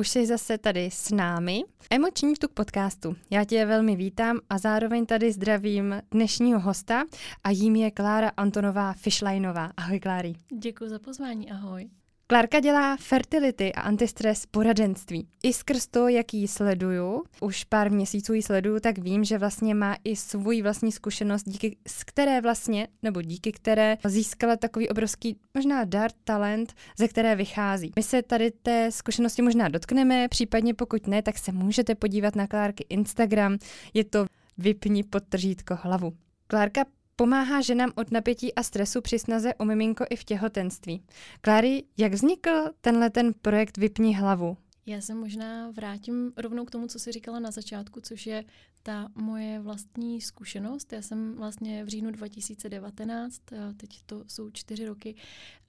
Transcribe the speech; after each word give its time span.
už 0.00 0.08
jsi 0.08 0.26
zase 0.26 0.58
tady 0.58 0.90
s 0.92 1.10
námi. 1.10 1.62
Emoční 1.90 2.34
vtuk 2.34 2.52
podcastu. 2.52 3.16
Já 3.30 3.44
tě 3.44 3.66
velmi 3.66 3.96
vítám 3.96 4.40
a 4.50 4.58
zároveň 4.58 5.06
tady 5.06 5.32
zdravím 5.32 6.02
dnešního 6.10 6.60
hosta 6.60 7.04
a 7.44 7.50
jím 7.50 7.76
je 7.76 7.90
Klára 7.90 8.30
Antonová 8.36 8.92
Fischleinová. 8.92 9.70
Ahoj 9.76 10.00
Kláry. 10.00 10.34
Děkuji 10.58 10.90
za 10.90 10.98
pozvání, 10.98 11.50
ahoj. 11.50 11.90
Klárka 12.30 12.60
dělá 12.60 12.96
fertility 12.96 13.72
a 13.72 13.80
antistres 13.80 14.46
poradenství. 14.46 15.28
I 15.42 15.52
skrz 15.52 15.86
to, 15.86 16.08
jak 16.08 16.34
ji 16.34 16.48
sleduju, 16.48 17.22
už 17.40 17.64
pár 17.64 17.90
měsíců 17.90 18.32
ji 18.32 18.42
sleduju, 18.42 18.80
tak 18.80 18.98
vím, 18.98 19.24
že 19.24 19.38
vlastně 19.38 19.74
má 19.74 19.96
i 20.04 20.16
svůj 20.16 20.62
vlastní 20.62 20.92
zkušenost, 20.92 21.42
díky 21.46 21.76
z 21.86 22.04
které 22.04 22.40
vlastně, 22.40 22.88
nebo 23.02 23.22
díky 23.22 23.52
které 23.52 23.96
získala 24.04 24.56
takový 24.56 24.88
obrovský 24.88 25.36
možná 25.54 25.84
dar, 25.84 26.10
talent, 26.24 26.74
ze 26.98 27.08
které 27.08 27.36
vychází. 27.36 27.92
My 27.96 28.02
se 28.02 28.22
tady 28.22 28.50
té 28.50 28.92
zkušenosti 28.92 29.42
možná 29.42 29.68
dotkneme, 29.68 30.28
případně 30.28 30.74
pokud 30.74 31.06
ne, 31.06 31.22
tak 31.22 31.38
se 31.38 31.52
můžete 31.52 31.94
podívat 31.94 32.36
na 32.36 32.46
Klárky 32.46 32.86
Instagram. 32.88 33.58
Je 33.94 34.04
to 34.04 34.26
vypni 34.58 35.02
podtržítko 35.02 35.78
hlavu. 35.82 36.12
Klárka 36.46 36.84
Pomáhá 37.20 37.60
ženám 37.60 37.92
od 37.94 38.10
napětí 38.10 38.54
a 38.54 38.62
stresu 38.62 39.00
při 39.00 39.18
snaze 39.18 39.54
o 39.54 39.64
miminko 39.64 40.04
i 40.10 40.16
v 40.16 40.24
těhotenství. 40.24 41.02
Kláry, 41.40 41.84
jak 41.96 42.12
vznikl 42.12 42.50
tenhle 42.80 43.10
ten 43.10 43.34
projekt 43.42 43.76
Vypni 43.76 44.16
hlavu? 44.16 44.56
Já 44.86 45.00
se 45.00 45.14
možná 45.14 45.70
vrátím 45.70 46.32
rovnou 46.36 46.64
k 46.64 46.70
tomu, 46.70 46.86
co 46.86 46.98
jsi 46.98 47.12
říkala 47.12 47.38
na 47.38 47.50
začátku, 47.50 48.00
což 48.00 48.26
je 48.26 48.44
ta 48.82 49.08
moje 49.14 49.60
vlastní 49.60 50.20
zkušenost. 50.20 50.92
Já 50.92 51.02
jsem 51.02 51.34
vlastně 51.34 51.84
v 51.84 51.88
říjnu 51.88 52.10
2019, 52.10 53.42
teď 53.76 54.02
to 54.06 54.24
jsou 54.28 54.50
čtyři 54.50 54.86
roky, 54.86 55.14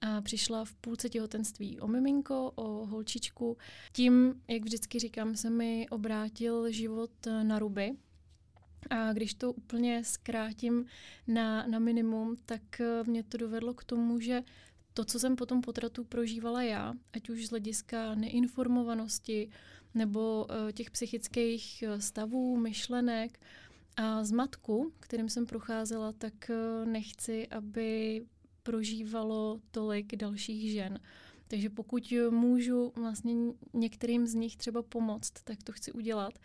a 0.00 0.20
přišla 0.20 0.64
v 0.64 0.74
půlce 0.74 1.08
těhotenství 1.08 1.80
o 1.80 1.88
miminko, 1.88 2.52
o 2.54 2.86
holčičku. 2.86 3.56
Tím, 3.92 4.42
jak 4.48 4.62
vždycky 4.62 4.98
říkám, 4.98 5.36
se 5.36 5.50
mi 5.50 5.86
obrátil 5.90 6.70
život 6.70 7.10
na 7.42 7.58
ruby, 7.58 7.92
a 8.90 9.12
když 9.12 9.34
to 9.34 9.52
úplně 9.52 10.04
zkrátím 10.04 10.86
na, 11.26 11.66
na 11.66 11.78
minimum, 11.78 12.36
tak 12.46 12.80
eh, 12.80 13.04
mě 13.06 13.22
to 13.22 13.36
dovedlo 13.36 13.74
k 13.74 13.84
tomu, 13.84 14.20
že 14.20 14.42
to, 14.94 15.04
co 15.04 15.18
jsem 15.18 15.36
potom 15.36 15.60
potratu 15.60 16.04
prožívala 16.04 16.62
já, 16.62 16.94
ať 17.12 17.30
už 17.30 17.46
z 17.46 17.50
hlediska 17.50 18.14
neinformovanosti 18.14 19.50
nebo 19.94 20.46
uh, 20.50 20.72
těch 20.72 20.90
psychických 20.90 21.82
eh, 21.82 22.00
stavů, 22.00 22.56
myšlenek 22.56 23.40
a 23.96 24.24
zmatku, 24.24 24.92
kterým 25.00 25.28
jsem 25.28 25.46
procházela, 25.46 26.12
tak 26.12 26.50
nechci, 26.84 27.48
aby 27.48 28.22
prožívalo 28.62 29.60
tolik 29.70 30.16
dalších 30.16 30.72
žen. 30.72 30.98
Takže 31.52 31.70
pokud 31.70 32.12
můžu 32.30 32.92
vlastně 32.96 33.34
některým 33.72 34.26
z 34.26 34.34
nich 34.34 34.56
třeba 34.56 34.82
pomoct, 34.82 35.32
tak 35.44 35.62
to 35.62 35.72
chci 35.72 35.92
udělat. 35.92 36.38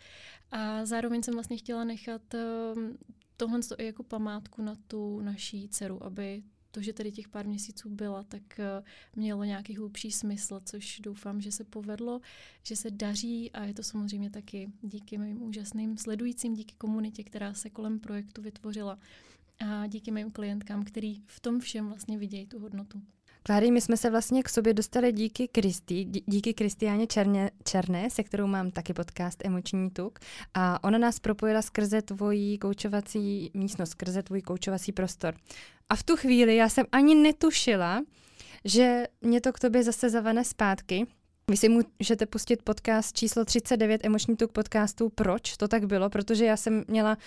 A 0.50 0.84
zároveň 0.84 1.22
jsem 1.22 1.34
vlastně 1.34 1.56
chtěla 1.56 1.84
nechat 1.84 2.34
ehm, 2.34 2.98
tohle 3.36 3.60
i 3.78 3.86
jako 3.86 4.02
památku 4.02 4.62
na 4.62 4.74
tu 4.86 5.20
naší 5.20 5.68
dceru, 5.68 6.04
aby 6.04 6.42
to, 6.70 6.82
že 6.82 6.92
tady 6.92 7.12
těch 7.12 7.28
pár 7.28 7.46
měsíců 7.46 7.90
byla, 7.90 8.22
tak 8.22 8.60
eh, 8.60 8.82
mělo 9.16 9.44
nějaký 9.44 9.76
hlubší 9.76 10.12
smysl, 10.12 10.60
což 10.64 11.00
doufám, 11.00 11.40
že 11.40 11.52
se 11.52 11.64
povedlo, 11.64 12.20
že 12.62 12.76
se 12.76 12.90
daří 12.90 13.52
a 13.52 13.64
je 13.64 13.74
to 13.74 13.82
samozřejmě 13.82 14.30
taky 14.30 14.72
díky 14.82 15.18
mým 15.18 15.42
úžasným 15.42 15.96
sledujícím, 15.96 16.54
díky 16.54 16.74
komunitě, 16.78 17.24
která 17.24 17.54
se 17.54 17.70
kolem 17.70 18.00
projektu 18.00 18.42
vytvořila 18.42 18.98
a 19.58 19.86
díky 19.86 20.10
mým 20.10 20.30
klientkám, 20.30 20.84
který 20.84 21.22
v 21.26 21.40
tom 21.40 21.60
všem 21.60 21.88
vlastně 21.88 22.18
vidějí 22.18 22.46
tu 22.46 22.58
hodnotu. 22.58 23.02
Kláry, 23.48 23.70
my 23.70 23.80
jsme 23.80 23.96
se 23.96 24.10
vlastně 24.10 24.42
k 24.42 24.48
sobě 24.48 24.74
dostali 24.74 25.12
díky 25.12 25.48
Kristi, 25.48 26.04
díky 26.04 26.54
Kristiáně 26.54 27.06
Černé, 27.06 27.50
Černé, 27.64 28.10
se 28.10 28.22
kterou 28.22 28.46
mám 28.46 28.70
taky 28.70 28.94
podcast 28.94 29.44
Emoční 29.44 29.90
tuk. 29.90 30.18
A 30.54 30.84
ona 30.84 30.98
nás 30.98 31.18
propojila 31.18 31.62
skrze 31.62 32.02
tvojí 32.02 32.58
koučovací 32.58 33.50
místnost, 33.54 33.90
skrze 33.90 34.22
tvůj 34.22 34.42
koučovací 34.42 34.92
prostor. 34.92 35.34
A 35.88 35.96
v 35.96 36.02
tu 36.02 36.16
chvíli 36.16 36.56
já 36.56 36.68
jsem 36.68 36.86
ani 36.92 37.14
netušila, 37.14 38.02
že 38.64 39.04
mě 39.20 39.40
to 39.40 39.52
k 39.52 39.60
tobě 39.60 39.82
zase 39.82 40.10
zavane 40.10 40.44
zpátky. 40.44 41.06
Vy 41.50 41.56
si 41.56 41.68
můžete 41.68 42.26
pustit 42.26 42.62
podcast 42.62 43.16
číslo 43.16 43.44
39 43.44 44.04
Emoční 44.04 44.36
tuk 44.36 44.52
podcastu. 44.52 45.08
Proč 45.08 45.56
to 45.56 45.68
tak 45.68 45.86
bylo? 45.86 46.10
Protože 46.10 46.44
já 46.44 46.56
jsem 46.56 46.84
měla 46.88 47.18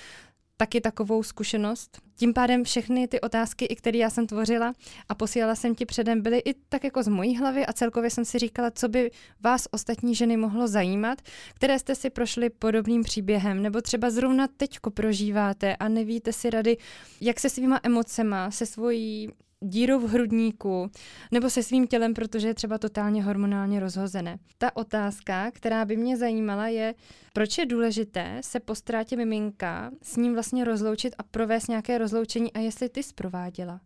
taky 0.61 0.81
takovou 0.81 1.23
zkušenost. 1.23 1.97
Tím 2.15 2.33
pádem 2.33 2.63
všechny 2.63 3.07
ty 3.07 3.21
otázky, 3.21 3.65
i 3.65 3.75
které 3.75 3.97
já 3.97 4.09
jsem 4.09 4.27
tvořila 4.27 4.73
a 5.09 5.15
posílala 5.15 5.55
jsem 5.55 5.75
ti 5.75 5.85
předem, 5.85 6.21
byly 6.21 6.39
i 6.39 6.53
tak 6.53 6.83
jako 6.83 7.03
z 7.03 7.07
mojí 7.07 7.37
hlavy 7.37 7.65
a 7.65 7.73
celkově 7.73 8.09
jsem 8.09 8.25
si 8.25 8.39
říkala, 8.39 8.71
co 8.71 8.89
by 8.89 9.11
vás 9.43 9.67
ostatní 9.71 10.15
ženy 10.15 10.37
mohlo 10.37 10.67
zajímat, 10.67 11.21
které 11.53 11.79
jste 11.79 11.95
si 11.95 12.09
prošli 12.09 12.49
podobným 12.49 13.03
příběhem, 13.03 13.61
nebo 13.61 13.81
třeba 13.81 14.09
zrovna 14.09 14.47
teďko 14.57 14.91
prožíváte 14.91 15.75
a 15.75 15.87
nevíte 15.87 16.33
si 16.33 16.49
rady, 16.49 16.77
jak 17.21 17.39
se 17.39 17.49
svýma 17.49 17.79
emocema, 17.83 18.51
se 18.51 18.65
svojí 18.65 19.29
dírou 19.61 19.99
v 19.99 20.09
hrudníku 20.09 20.91
nebo 21.31 21.49
se 21.49 21.63
svým 21.63 21.87
tělem, 21.87 22.13
protože 22.13 22.47
je 22.47 22.53
třeba 22.53 22.77
totálně 22.77 23.23
hormonálně 23.23 23.79
rozhozené. 23.79 24.39
Ta 24.57 24.75
otázka, 24.75 25.51
která 25.51 25.85
by 25.85 25.97
mě 25.97 26.17
zajímala, 26.17 26.67
je, 26.67 26.95
proč 27.33 27.57
je 27.57 27.65
důležité 27.65 28.41
se 28.43 28.59
po 28.59 28.75
ztrátě 28.75 29.15
miminka 29.17 29.91
s 30.01 30.15
ním 30.15 30.33
vlastně 30.33 30.63
rozloučit 30.63 31.15
a 31.17 31.23
provést 31.23 31.67
nějaké 31.67 31.97
rozloučení 31.97 32.53
a 32.53 32.59
jestli 32.59 32.89
ty 32.89 33.03
zprováděla. 33.03 33.81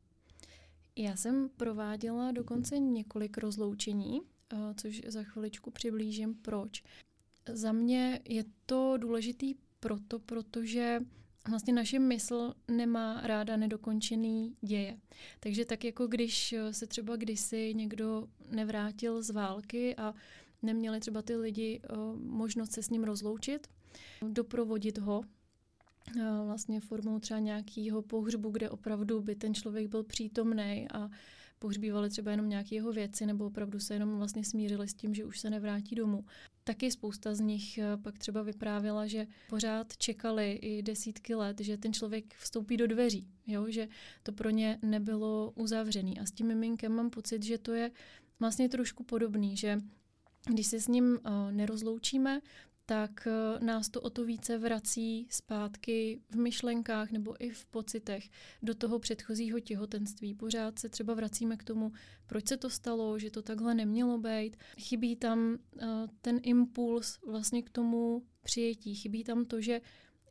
Já 0.96 1.16
jsem 1.16 1.50
prováděla 1.58 2.32
dokonce 2.32 2.80
několik 2.80 3.38
rozloučení, 3.38 4.22
eh, 4.54 4.58
což 4.78 5.02
za 5.08 5.24
chviličku 5.24 5.72
přiblížím 5.72 6.36
proč. 6.36 6.84
Za 7.50 7.72
mě 7.72 8.20
je 8.30 8.44
to 8.66 8.98
důležitý 8.98 9.56
proto, 9.80 10.20
protože 10.20 11.00
vlastně 11.50 11.74
naše 11.74 12.00
mysl 12.00 12.54
nemá 12.68 13.22
ráda 13.24 13.58
nedokončený 13.58 14.56
děje. 14.62 14.98
Takže 15.40 15.66
tak 15.66 15.84
jako 15.84 16.08
když 16.08 16.56
se 16.72 16.88
třeba 16.88 17.16
kdysi 17.16 17.74
někdo 17.76 18.28
nevrátil 18.50 19.22
z 19.22 19.30
války 19.30 19.96
a 19.96 20.14
neměli 20.62 21.00
třeba 21.00 21.22
ty 21.22 21.36
lidi 21.36 21.82
uh, 21.90 22.20
možnost 22.20 22.72
se 22.72 22.84
s 22.84 22.90
ním 22.90 23.04
rozloučit, 23.04 23.68
doprovodit 24.28 24.98
ho 24.98 25.20
uh, 25.20 26.22
vlastně 26.46 26.80
formou 26.80 27.20
třeba 27.20 27.40
nějakého 27.40 28.02
pohřbu, 28.02 28.50
kde 28.50 28.70
opravdu 28.70 29.22
by 29.22 29.36
ten 29.36 29.54
člověk 29.54 29.88
byl 29.88 30.04
přítomný 30.04 30.88
a 30.94 31.10
pohřbívali 31.60 32.10
třeba 32.10 32.32
jenom 32.32 32.50
nějaké 32.50 32.76
jeho 32.76 32.92
věci 32.92 33.26
nebo 33.26 33.46
opravdu 33.46 33.80
se 33.80 33.94
jenom 33.94 34.18
vlastně 34.18 34.44
smířili 34.44 34.88
s 34.88 34.94
tím, 34.94 35.14
že 35.14 35.26
už 35.26 35.40
se 35.40 35.50
nevrátí 35.50 35.96
domů. 35.96 36.26
Taky 36.68 36.92
spousta 36.92 37.36
z 37.36 37.40
nich 37.40 37.78
eh, 37.78 37.98
pak 37.98 38.18
třeba 38.18 38.42
vyprávěla, 38.42 39.08
že 39.08 39.28
pořád 39.50 39.98
čekali 39.98 40.52
i 40.52 40.82
desítky 40.82 41.36
let, 41.36 41.60
že 41.60 41.78
ten 41.78 41.94
člověk 41.94 42.36
vstoupí 42.36 42.78
do 42.78 42.88
dveří, 42.88 43.28
jo? 43.48 43.66
že 43.70 43.88
to 44.24 44.32
pro 44.32 44.50
ně 44.50 44.80
nebylo 44.82 45.54
uzavřený. 45.56 46.20
A 46.20 46.26
s 46.26 46.32
tím 46.32 46.48
miminkem 46.48 46.92
mám 46.92 47.10
pocit, 47.10 47.44
že 47.44 47.58
to 47.58 47.74
je 47.74 47.92
vlastně 48.40 48.70
trošku 48.70 49.04
podobný, 49.04 49.58
že 49.58 49.82
když 50.50 50.68
se 50.68 50.80
s 50.80 50.88
ním 50.88 51.06
uh, 51.06 51.52
nerozloučíme, 51.52 52.42
tak 52.86 53.28
eh, 53.28 53.66
nás 53.66 53.90
to 53.90 54.02
o 54.02 54.10
to 54.10 54.26
více 54.26 54.58
vrací 54.58 55.28
zpátky 55.32 56.22
v 56.30 56.36
myšlenkách 56.36 57.12
nebo 57.12 57.44
i 57.44 57.50
v 57.50 57.66
pocitech 57.66 58.30
do 58.62 58.76
toho 58.76 59.00
předchozího 59.00 59.60
těhotenství. 59.60 60.34
Pořád 60.34 60.80
se 60.80 60.90
třeba 60.90 61.14
vracíme 61.14 61.58
k 61.58 61.64
tomu, 61.64 61.92
proč 62.28 62.48
se 62.48 62.58
to 62.58 62.70
stalo, 62.70 63.20
že 63.20 63.32
to 63.32 63.42
takhle 63.42 63.74
nemělo 63.74 64.18
být. 64.18 64.58
Chybí 64.80 65.16
tam 65.16 65.50
uh, 65.50 65.88
ten 66.22 66.40
impuls 66.44 67.20
vlastně 67.28 67.62
k 67.62 67.70
tomu 67.70 68.24
přijetí. 68.44 68.96
Chybí 68.96 69.24
tam 69.24 69.46
to, 69.46 69.62
že 69.62 69.82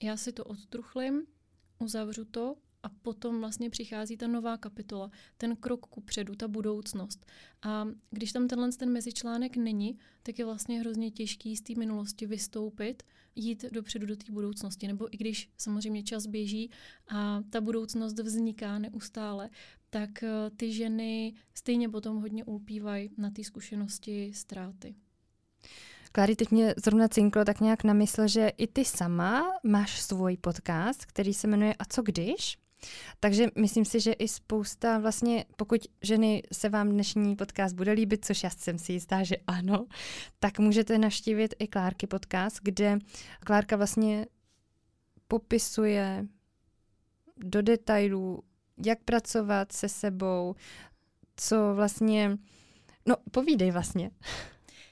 já 0.02 0.16
si 0.16 0.32
to 0.32 0.44
odtruchlím, 0.44 1.26
uzavřu 1.78 2.24
to 2.24 2.56
a 2.84 2.88
potom 2.88 3.40
vlastně 3.40 3.70
přichází 3.70 4.16
ta 4.16 4.26
nová 4.26 4.56
kapitola, 4.56 5.10
ten 5.36 5.56
krok 5.56 5.86
ku 5.86 6.00
předu, 6.00 6.34
ta 6.34 6.48
budoucnost. 6.48 7.26
A 7.62 7.88
když 8.10 8.32
tam 8.32 8.48
tenhle 8.48 8.72
ten 8.72 8.90
mezičlánek 8.90 9.56
není, 9.56 9.98
tak 10.22 10.38
je 10.38 10.44
vlastně 10.44 10.80
hrozně 10.80 11.10
těžký 11.10 11.56
z 11.56 11.62
té 11.62 11.72
minulosti 11.78 12.26
vystoupit, 12.26 13.02
jít 13.34 13.64
dopředu 13.72 14.06
do 14.06 14.16
té 14.16 14.32
budoucnosti. 14.32 14.86
Nebo 14.86 15.14
i 15.14 15.16
když 15.16 15.50
samozřejmě 15.58 16.02
čas 16.02 16.26
běží 16.26 16.70
a 17.08 17.42
ta 17.50 17.60
budoucnost 17.60 18.18
vzniká 18.18 18.78
neustále, 18.78 19.50
tak 19.90 20.22
eh, 20.22 20.50
ty 20.56 20.72
ženy 20.72 21.34
stejně 21.54 21.88
potom 21.88 22.20
hodně 22.20 22.44
ulpívají 22.44 23.10
na 23.16 23.30
té 23.30 23.44
zkušenosti 23.44 24.32
ztráty. 24.34 24.94
Klary, 26.12 26.36
teď 26.36 26.50
mě 26.50 26.74
zrovna 26.84 27.08
cinklo 27.08 27.44
tak 27.44 27.60
nějak 27.60 27.84
na 27.84 27.92
mysl, 27.92 28.28
že 28.28 28.48
i 28.48 28.66
ty 28.66 28.84
sama 28.84 29.42
máš 29.64 30.00
svůj 30.00 30.36
podcast, 30.36 31.04
který 31.04 31.34
se 31.34 31.46
jmenuje 31.46 31.74
A 31.74 31.84
co 31.84 32.02
když? 32.02 32.58
Takže 33.20 33.46
myslím 33.58 33.84
si, 33.84 34.00
že 34.00 34.12
i 34.12 34.28
spousta 34.28 34.98
vlastně, 34.98 35.44
pokud 35.56 35.80
ženy 36.02 36.42
se 36.52 36.68
vám 36.68 36.88
dnešní 36.88 37.36
podcast 37.36 37.74
bude 37.74 37.92
líbit, 37.92 38.24
což 38.24 38.42
já 38.42 38.50
jsem 38.50 38.78
si 38.78 38.92
jistá, 38.92 39.22
že 39.22 39.36
ano, 39.46 39.86
tak 40.38 40.58
můžete 40.58 40.98
naštívit 40.98 41.54
i 41.58 41.66
Klárky 41.66 42.06
podcast, 42.06 42.58
kde 42.62 42.98
Klárka 43.40 43.76
vlastně 43.76 44.26
popisuje 45.28 46.26
do 47.36 47.62
detailů, 47.62 48.42
jak 48.86 48.98
pracovat 49.04 49.72
se 49.72 49.88
sebou, 49.88 50.54
co 51.36 51.74
vlastně, 51.74 52.38
no 53.06 53.16
povídej 53.30 53.70
vlastně. 53.70 54.10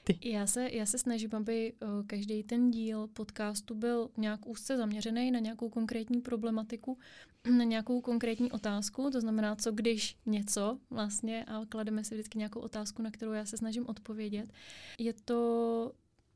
Ty? 0.03 0.29
Já 0.29 0.47
se, 0.47 0.69
já 0.71 0.85
se 0.85 0.97
snažím, 0.97 1.29
aby 1.33 1.73
uh, 1.73 1.89
každý 2.07 2.43
ten 2.43 2.71
díl 2.71 3.07
podcastu 3.07 3.75
byl 3.75 4.09
nějak 4.17 4.47
úzce 4.47 4.77
zaměřený 4.77 5.31
na 5.31 5.39
nějakou 5.39 5.69
konkrétní 5.69 6.21
problematiku, 6.21 6.97
na 7.57 7.63
nějakou 7.63 8.01
konkrétní 8.01 8.51
otázku, 8.51 9.09
to 9.09 9.21
znamená, 9.21 9.55
co 9.55 9.71
když 9.71 10.17
něco 10.25 10.79
vlastně 10.89 11.45
a 11.45 11.61
klademe 11.69 12.03
si 12.03 12.15
vždycky 12.15 12.37
nějakou 12.37 12.59
otázku, 12.59 13.01
na 13.01 13.11
kterou 13.11 13.31
já 13.31 13.45
se 13.45 13.57
snažím 13.57 13.87
odpovědět. 13.87 14.53
Je 14.99 15.13
to 15.13 15.91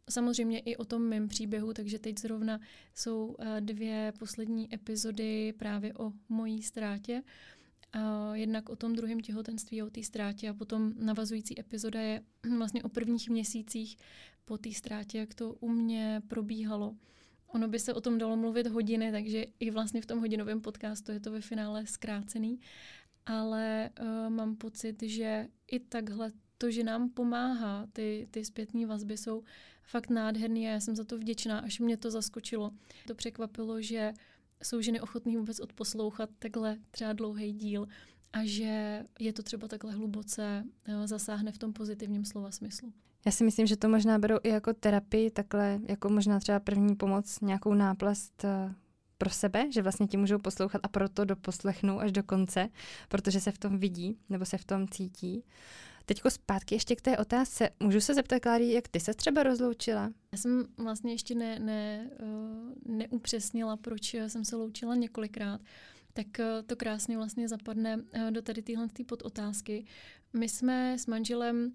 samozřejmě 0.10 0.60
i 0.60 0.76
o 0.76 0.86
tom 0.86 1.02
mém 1.02 1.28
příběhu, 1.28 1.74
takže 1.74 2.00
teď 2.00 2.20
zrovna 2.20 2.60
jsou 2.96 3.26
uh, 3.26 3.46
dvě 3.60 4.14
poslední 4.20 4.74
epizody 4.74 5.54
právě 5.58 5.94
o 5.94 6.14
mojí 6.30 6.64
ztrátě. 6.64 7.24
Uh, 7.98 8.34
jednak 8.34 8.70
o 8.70 8.76
tom 8.76 8.96
druhém 8.96 9.20
těhotenství 9.20 9.84
o 9.84 9.90
té 9.90 10.04
ztrátě 10.04 10.50
a 10.50 10.54
potom 10.54 10.94
navazující 11.00 11.60
epizoda 11.60 12.02
je 12.02 12.22
vlastně 12.58 12.84
o 12.84 12.90
prvních 12.90 13.30
měsících 13.30 13.98
po 14.46 14.58
té 14.58 14.74
ztrátě, 14.74 15.18
jak 15.18 15.34
to 15.34 15.54
u 15.54 15.70
mě 15.70 16.22
probíhalo. 16.28 16.96
Ono 17.48 17.68
by 17.68 17.80
se 17.80 17.94
o 17.94 18.02
tom 18.02 18.18
dalo 18.18 18.38
mluvit 18.38 18.68
hodiny, 18.68 19.12
takže 19.12 19.46
i 19.60 19.72
vlastně 19.72 20.02
v 20.02 20.06
tom 20.06 20.20
hodinovém 20.20 20.62
podcastu 20.62 21.12
je 21.12 21.20
to 21.20 21.32
ve 21.32 21.42
finále 21.42 21.88
zkrácený, 21.88 22.60
ale 23.26 23.90
uh, 24.00 24.30
mám 24.30 24.56
pocit, 24.56 25.04
že 25.04 25.48
i 25.72 25.80
takhle 25.80 26.32
to, 26.58 26.72
že 26.72 26.84
nám 26.84 27.10
pomáhá, 27.10 27.88
ty, 27.94 28.28
ty 28.32 28.46
zpětní 28.46 28.86
vazby 28.86 29.18
jsou 29.18 29.44
fakt 29.84 30.10
nádherný 30.10 30.68
a 30.68 30.72
já 30.72 30.80
jsem 30.80 30.96
za 30.96 31.04
to 31.04 31.18
vděčná, 31.18 31.60
až 31.60 31.80
mě 31.80 31.98
to 31.98 32.12
zaskočilo. 32.12 32.72
To 33.08 33.16
překvapilo, 33.16 33.82
že 33.82 34.14
jsou 34.64 34.82
ženy 34.82 35.02
ochotné 35.02 35.38
vůbec 35.38 35.60
odposlouchat 35.60 36.30
takhle 36.40 36.78
třeba 36.92 37.14
dlouhý 37.14 37.54
díl 37.54 37.88
a 38.34 38.40
že 38.44 39.04
je 39.20 39.34
to 39.34 39.44
třeba 39.44 39.68
takhle 39.68 39.94
hluboce 39.94 40.64
eh, 40.86 41.08
zasáhne 41.08 41.52
v 41.52 41.58
tom 41.58 41.74
pozitivním 41.74 42.26
slova 42.26 42.52
smyslu. 42.52 42.94
Já 43.26 43.32
si 43.32 43.44
myslím, 43.44 43.68
že 43.68 43.78
to 43.78 43.90
možná 43.90 44.20
berou 44.20 44.38
i 44.44 44.50
jako 44.50 44.74
terapii, 44.74 45.32
takhle 45.32 45.80
jako 45.88 46.10
možná 46.10 46.40
třeba 46.40 46.60
první 46.60 46.96
pomoc, 46.96 47.40
nějakou 47.42 47.74
náplast 47.74 48.46
eh, 48.46 48.76
pro 49.18 49.30
sebe, 49.30 49.72
že 49.72 49.82
vlastně 49.82 50.08
ti 50.08 50.18
můžou 50.18 50.40
poslouchat 50.40 50.82
a 50.84 50.88
proto 50.88 51.26
doposlechnou 51.26 52.00
až 52.00 52.12
do 52.12 52.24
konce, 52.24 52.70
protože 53.10 53.42
se 53.42 53.52
v 53.52 53.58
tom 53.58 53.78
vidí 53.78 54.18
nebo 54.30 54.46
se 54.46 54.58
v 54.58 54.66
tom 54.66 54.88
cítí. 54.88 55.44
Teďko 56.10 56.30
zpátky 56.30 56.76
ještě 56.76 56.96
k 56.96 57.02
té 57.02 57.18
otázce. 57.18 57.70
Můžu 57.80 58.02
se 58.02 58.14
zeptat, 58.14 58.40
Kláry, 58.40 58.72
jak 58.72 58.88
ty 58.88 59.00
se 59.00 59.14
třeba 59.14 59.44
rozloučila? 59.44 60.14
Já 60.32 60.38
jsem 60.38 60.68
vlastně 60.78 61.12
ještě 61.12 61.36
ne, 61.36 61.60
ne, 61.60 62.10
uh, 62.22 62.98
neupřesnila, 62.98 63.78
proč 63.78 64.14
jsem 64.28 64.46
se 64.46 64.56
loučila 64.56 64.96
několikrát. 64.96 65.62
Tak 66.14 66.28
uh, 66.40 66.46
to 66.66 66.76
krásně 66.76 67.18
vlastně 67.18 67.48
zapadne 67.48 67.98
uh, 67.98 68.32
do 68.32 68.42
tady 68.42 68.62
téhle 68.62 68.88
podotázky. 69.08 69.86
My 70.34 70.50
jsme 70.50 71.00
s 71.00 71.08
manželem 71.08 71.74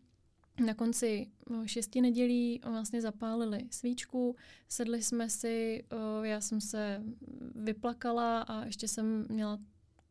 na 0.66 0.74
konci 0.74 1.26
šesti 1.66 2.00
nedělí 2.00 2.60
vlastně 2.64 3.00
zapálili 3.00 3.68
svíčku, 3.70 4.36
sedli 4.68 5.02
jsme 5.02 5.30
si, 5.30 5.84
já 6.22 6.40
jsem 6.40 6.60
se 6.60 7.02
vyplakala 7.54 8.42
a 8.42 8.64
ještě 8.64 8.88
jsem 8.88 9.26
měla 9.28 9.58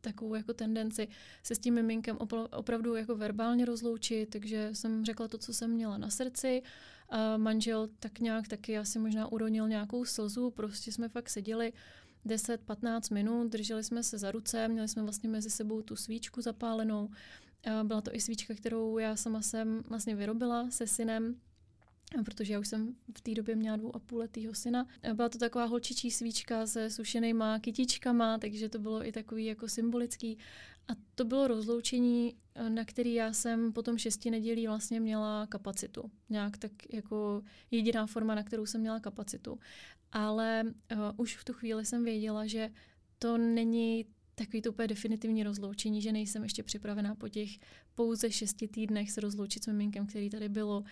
takovou 0.02 0.34
jako 0.34 0.54
tendenci 0.54 1.08
se 1.42 1.54
s 1.54 1.58
tím 1.58 1.74
miminkem 1.74 2.18
opravdu 2.50 2.94
jako 2.94 3.16
verbálně 3.16 3.64
rozloučit, 3.64 4.30
takže 4.30 4.70
jsem 4.72 5.04
řekla 5.04 5.28
to, 5.28 5.38
co 5.38 5.52
jsem 5.52 5.70
měla 5.70 5.98
na 5.98 6.10
srdci. 6.10 6.62
A 7.08 7.36
manžel 7.36 7.88
tak 7.98 8.18
nějak 8.18 8.48
taky 8.48 8.78
asi 8.78 8.98
možná 8.98 9.32
uronil 9.32 9.68
nějakou 9.68 10.04
slzu, 10.04 10.50
prostě 10.50 10.92
jsme 10.92 11.08
fakt 11.08 11.28
seděli 11.28 11.72
10-15 12.26 13.14
minut, 13.14 13.48
drželi 13.48 13.84
jsme 13.84 14.02
se 14.02 14.18
za 14.18 14.30
ruce, 14.30 14.68
měli 14.68 14.88
jsme 14.88 15.02
vlastně 15.02 15.28
mezi 15.28 15.50
sebou 15.50 15.82
tu 15.82 15.96
svíčku 15.96 16.40
zapálenou. 16.40 17.10
Byla 17.82 18.00
to 18.00 18.14
i 18.14 18.20
svíčka, 18.20 18.54
kterou 18.54 18.98
já 18.98 19.16
sama 19.16 19.42
jsem 19.42 19.82
vlastně 19.88 20.14
vyrobila 20.14 20.70
se 20.70 20.86
synem, 20.86 21.36
protože 22.24 22.52
já 22.52 22.60
už 22.60 22.68
jsem 22.68 22.94
v 23.18 23.20
té 23.20 23.34
době 23.34 23.56
měla 23.56 23.76
dvou 23.76 23.96
a 23.96 23.98
půl 23.98 24.18
letýho 24.18 24.54
syna. 24.54 24.86
Byla 25.14 25.28
to 25.28 25.38
taková 25.38 25.64
holčičí 25.64 26.10
svíčka 26.10 26.66
se 26.66 26.90
sušenýma 26.90 27.58
kytičkama, 27.58 28.38
takže 28.38 28.68
to 28.68 28.78
bylo 28.78 29.06
i 29.06 29.12
takový 29.12 29.44
jako 29.44 29.68
symbolický. 29.68 30.38
A 30.88 30.92
to 31.14 31.24
bylo 31.24 31.46
rozloučení, 31.46 32.34
na 32.68 32.84
který 32.84 33.14
já 33.14 33.32
jsem 33.32 33.72
potom 33.72 33.98
šesti 33.98 34.30
nedělí 34.30 34.66
vlastně 34.66 35.00
měla 35.00 35.46
kapacitu. 35.46 36.10
Nějak 36.30 36.58
tak 36.58 36.72
jako 36.92 37.42
jediná 37.70 38.06
forma, 38.06 38.34
na 38.34 38.42
kterou 38.42 38.66
jsem 38.66 38.80
měla 38.80 39.00
kapacitu. 39.00 39.58
Ale 40.12 40.64
uh, 40.64 40.98
už 41.16 41.36
v 41.36 41.44
tu 41.44 41.52
chvíli 41.52 41.86
jsem 41.86 42.04
věděla, 42.04 42.46
že 42.46 42.70
to 43.18 43.38
není 43.38 44.06
takový 44.34 44.62
to 44.62 44.70
úplně 44.70 44.88
definitivní 44.88 45.42
rozloučení, 45.42 46.02
že 46.02 46.12
nejsem 46.12 46.42
ještě 46.42 46.62
připravená 46.62 47.14
po 47.14 47.28
těch 47.28 47.50
pouze 47.94 48.30
šesti 48.30 48.68
týdnech 48.68 49.10
se 49.10 49.20
rozloučit 49.20 49.64
s 49.64 49.66
miminkem, 49.66 50.06
který 50.06 50.30
tady 50.30 50.48
bylo 50.48 50.84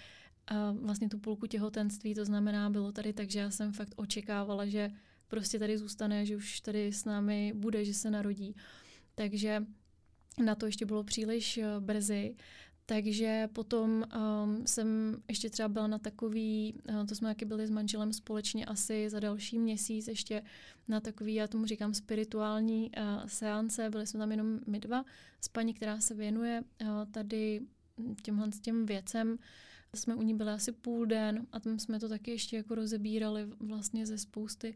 a 0.51 0.73
vlastně 0.73 1.09
tu 1.09 1.19
půlku 1.19 1.47
těhotenství, 1.47 2.15
to 2.15 2.25
znamená, 2.25 2.71
bylo 2.71 2.93
tady 2.93 3.13
tak, 3.13 3.31
že 3.31 3.39
já 3.39 3.51
jsem 3.51 3.73
fakt 3.73 3.95
očekávala, 3.97 4.67
že 4.67 4.91
prostě 5.29 5.59
tady 5.59 5.79
zůstane, 5.79 6.27
že 6.27 6.37
už 6.37 6.61
tady 6.61 6.93
s 6.93 7.05
námi 7.05 7.53
bude, 7.57 7.85
že 7.85 7.95
se 7.95 8.11
narodí. 8.11 8.57
Takže 9.15 9.67
na 10.45 10.55
to 10.55 10.67
ještě 10.67 10.87
bylo 10.87 11.05
příliš 11.05 11.59
eh, 11.59 11.67
brzy. 11.81 12.35
Takže 12.91 13.49
potom 13.53 14.05
um, 14.45 14.67
jsem 14.67 15.17
ještě 15.29 15.51
třeba 15.51 15.69
byla 15.69 15.87
na 15.87 15.99
takový, 15.99 16.75
uh, 16.89 17.07
to 17.07 17.15
jsme 17.15 17.29
taky 17.29 17.45
byli 17.45 17.67
s 17.67 17.71
manželem 17.71 18.13
společně 18.13 18.67
asi 18.67 19.11
za 19.11 19.21
další 19.21 19.59
měsíc 19.59 20.09
ještě 20.09 20.43
na 20.89 21.01
takový, 21.01 21.35
já 21.35 21.49
tomu 21.49 21.67
říkám 21.67 21.95
spirituální 21.95 22.91
uh, 22.99 23.27
seance, 23.27 23.91
byli 23.91 24.07
jsme 24.07 24.21
tam 24.21 24.31
jenom 24.31 24.59
my 24.67 24.81
dva 24.81 25.05
s 25.41 25.49
paní, 25.49 25.75
která 25.75 26.01
se 26.01 26.15
věnuje 26.15 26.63
uh, 26.83 26.89
tady 27.11 27.61
těmhle 28.23 28.53
s 28.53 28.61
těm 28.61 28.87
věcem, 28.87 29.39
jsme 29.95 30.15
u 30.15 30.23
ní 30.23 30.35
byli 30.35 30.51
asi 30.51 30.73
půl 30.73 31.07
den 31.07 31.47
a 31.53 31.61
tam 31.61 31.79
jsme 31.79 32.01
to 32.01 32.09
taky 32.09 32.31
ještě 32.31 32.57
jako 32.57 32.75
rozebírali 32.75 33.47
vlastně 33.61 34.07
ze 34.07 34.19
spousty 34.19 34.75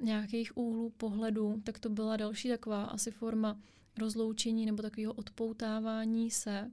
nějakých 0.00 0.56
úhlů 0.56 0.90
pohledu, 0.90 1.60
tak 1.64 1.78
to 1.78 1.88
byla 1.88 2.16
další 2.16 2.48
taková 2.48 2.84
asi 2.84 3.10
forma 3.10 3.60
rozloučení 3.98 4.66
nebo 4.66 4.82
takového 4.82 5.12
odpoutávání 5.12 6.30
se. 6.30 6.70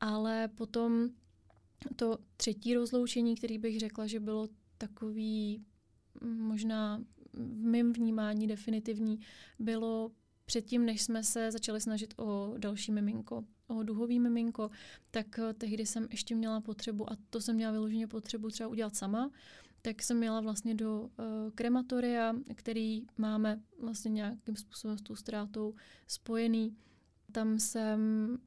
Ale 0.00 0.48
potom 0.48 1.08
to 1.96 2.18
třetí 2.36 2.74
rozloučení, 2.74 3.36
který 3.36 3.58
bych 3.58 3.80
řekla, 3.80 4.06
že 4.06 4.20
bylo 4.20 4.48
takový 4.78 5.64
možná 6.22 7.04
v 7.32 7.64
mém 7.64 7.92
vnímání 7.92 8.46
definitivní, 8.46 9.20
bylo 9.58 10.10
předtím, 10.44 10.84
než 10.84 11.02
jsme 11.02 11.22
se 11.22 11.52
začali 11.52 11.80
snažit 11.80 12.14
o 12.16 12.54
další 12.58 12.92
miminko 12.92 13.44
o 13.66 13.82
duhový 13.82 14.20
miminko, 14.20 14.70
tak 15.10 15.38
eh, 15.38 15.54
tehdy 15.54 15.86
jsem 15.86 16.08
ještě 16.10 16.34
měla 16.34 16.60
potřebu, 16.60 17.12
a 17.12 17.16
to 17.30 17.40
jsem 17.40 17.56
měla 17.56 17.72
vyloženě 17.72 18.06
potřebu 18.06 18.48
třeba 18.48 18.68
udělat 18.68 18.96
sama, 18.96 19.30
tak 19.82 20.02
jsem 20.02 20.18
měla 20.18 20.40
vlastně 20.40 20.74
do 20.74 21.00
uh, 21.00 21.08
krematoria, 21.54 22.34
který 22.54 23.02
máme 23.18 23.60
vlastně 23.80 24.10
nějakým 24.10 24.56
způsobem 24.56 24.98
s 24.98 25.02
tou 25.02 25.16
ztrátou 25.16 25.74
spojený. 26.06 26.76
Tam 27.32 27.58
jsem 27.58 28.00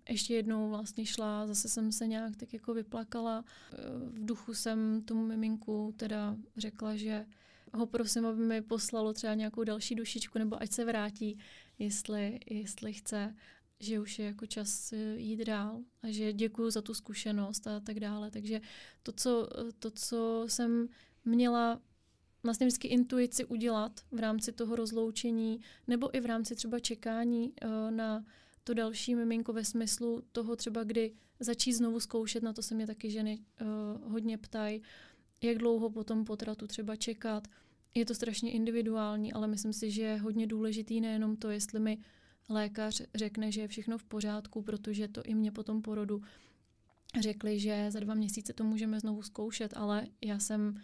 ještě 0.10 0.34
jednou 0.34 0.70
vlastně 0.70 1.06
šla, 1.06 1.48
zase 1.48 1.70
jsem 1.70 1.92
se 1.92 2.08
nějak 2.08 2.36
tak 2.36 2.54
jako 2.54 2.74
vyplakala. 2.74 3.46
Eh, 3.74 3.78
v 4.06 4.26
duchu 4.26 4.54
jsem 4.54 5.02
tomu 5.02 5.28
miminku 5.28 5.94
teda 5.98 6.38
řekla, 6.58 6.96
že 6.96 7.26
ho 7.74 7.86
prosím, 7.86 8.26
aby 8.26 8.46
mi 8.46 8.62
poslalo 8.62 9.14
třeba 9.14 9.34
nějakou 9.34 9.64
další 9.64 9.96
dušičku, 9.96 10.40
nebo 10.40 10.62
ať 10.62 10.72
se 10.72 10.86
vrátí, 10.86 11.40
jestli, 11.80 12.40
jestli 12.50 12.94
chce 12.94 13.36
že 13.80 14.00
už 14.00 14.20
je 14.20 14.26
jako 14.26 14.46
čas 14.46 14.94
eh, 14.94 15.16
jít 15.18 15.46
dál 15.46 15.80
a 16.04 16.12
že 16.12 16.34
děkuju 16.34 16.70
za 16.70 16.82
tu 16.82 16.94
zkušenost 16.94 17.68
a 17.68 17.80
tak 17.80 18.00
dále. 18.00 18.32
Takže 18.32 18.62
to, 19.04 19.12
co, 19.12 19.48
to, 19.80 19.92
co 19.92 20.46
jsem 20.48 20.88
měla 21.26 21.82
vlastně 22.44 22.68
vždycky 22.68 22.88
intuici 22.88 23.46
udělat 23.46 23.92
v 24.12 24.20
rámci 24.20 24.52
toho 24.52 24.76
rozloučení 24.76 25.62
nebo 25.88 26.16
i 26.16 26.20
v 26.20 26.26
rámci 26.26 26.56
třeba 26.56 26.80
čekání 26.80 27.54
uh, 27.64 27.92
na 27.92 28.26
to 28.64 28.74
další 28.74 29.16
miminko 29.16 29.54
ve 29.54 29.66
smyslu 29.66 30.24
toho 30.32 30.56
třeba, 30.56 30.84
kdy 30.84 31.14
začít 31.40 31.74
znovu 31.74 32.00
zkoušet, 32.00 32.44
na 32.44 32.54
to 32.54 32.62
se 32.62 32.76
mě 32.76 32.88
taky 32.88 33.12
ženy 33.12 33.40
uh, 33.62 34.12
hodně 34.12 34.38
ptají, 34.38 34.82
jak 35.42 35.58
dlouho 35.58 35.90
po 35.90 36.04
tom 36.04 36.26
potratu 36.26 36.68
třeba 36.68 36.96
čekat. 36.96 37.48
Je 37.98 38.06
to 38.06 38.16
strašně 38.16 38.52
individuální, 38.52 39.34
ale 39.34 39.48
myslím 39.48 39.74
si, 39.74 39.92
že 39.92 40.02
je 40.02 40.18
hodně 40.18 40.48
důležitý 40.48 41.02
nejenom 41.02 41.36
to, 41.36 41.50
jestli 41.50 41.80
mi 41.80 41.98
lékař 42.50 43.02
řekne, 43.16 43.52
že 43.52 43.62
je 43.62 43.68
všechno 43.68 43.98
v 43.98 44.04
pořádku, 44.04 44.62
protože 44.62 45.08
to 45.08 45.24
i 45.24 45.34
mě 45.34 45.52
po 45.52 45.64
tom 45.64 45.82
porodu 45.82 46.22
řekli, 47.22 47.60
že 47.60 47.92
za 47.92 48.00
dva 48.00 48.14
měsíce 48.14 48.54
to 48.54 48.64
můžeme 48.64 49.00
znovu 49.00 49.22
zkoušet, 49.22 49.74
ale 49.76 50.08
já 50.22 50.40
jsem 50.40 50.76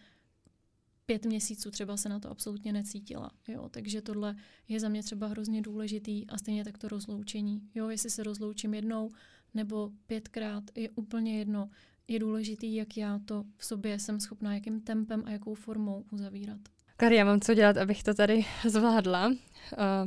pět 1.05 1.25
měsíců 1.25 1.71
třeba 1.71 1.97
se 1.97 2.09
na 2.09 2.19
to 2.19 2.29
absolutně 2.29 2.73
necítila. 2.73 3.31
Jo? 3.47 3.69
Takže 3.69 4.01
tohle 4.01 4.35
je 4.67 4.79
za 4.79 4.89
mě 4.89 5.03
třeba 5.03 5.27
hrozně 5.27 5.61
důležitý 5.61 6.27
a 6.27 6.37
stejně 6.37 6.63
tak 6.63 6.77
to 6.77 6.87
rozloučení. 6.87 7.69
Jo? 7.75 7.89
Jestli 7.89 8.09
se 8.09 8.23
rozloučím 8.23 8.73
jednou 8.73 9.11
nebo 9.53 9.91
pětkrát, 10.07 10.63
je 10.75 10.89
úplně 10.89 11.39
jedno. 11.39 11.69
Je 12.07 12.19
důležitý, 12.19 12.75
jak 12.75 12.97
já 12.97 13.19
to 13.19 13.43
v 13.57 13.65
sobě 13.65 13.99
jsem 13.99 14.19
schopná, 14.19 14.53
jakým 14.53 14.81
tempem 14.81 15.23
a 15.25 15.31
jakou 15.31 15.53
formou 15.53 16.05
uzavírat. 16.11 16.59
Kari, 17.03 17.15
já 17.15 17.25
mám 17.25 17.41
co 17.41 17.53
dělat, 17.53 17.77
abych 17.77 18.03
to 18.03 18.13
tady 18.13 18.45
zvládla 18.67 19.27
uh, 19.27 19.35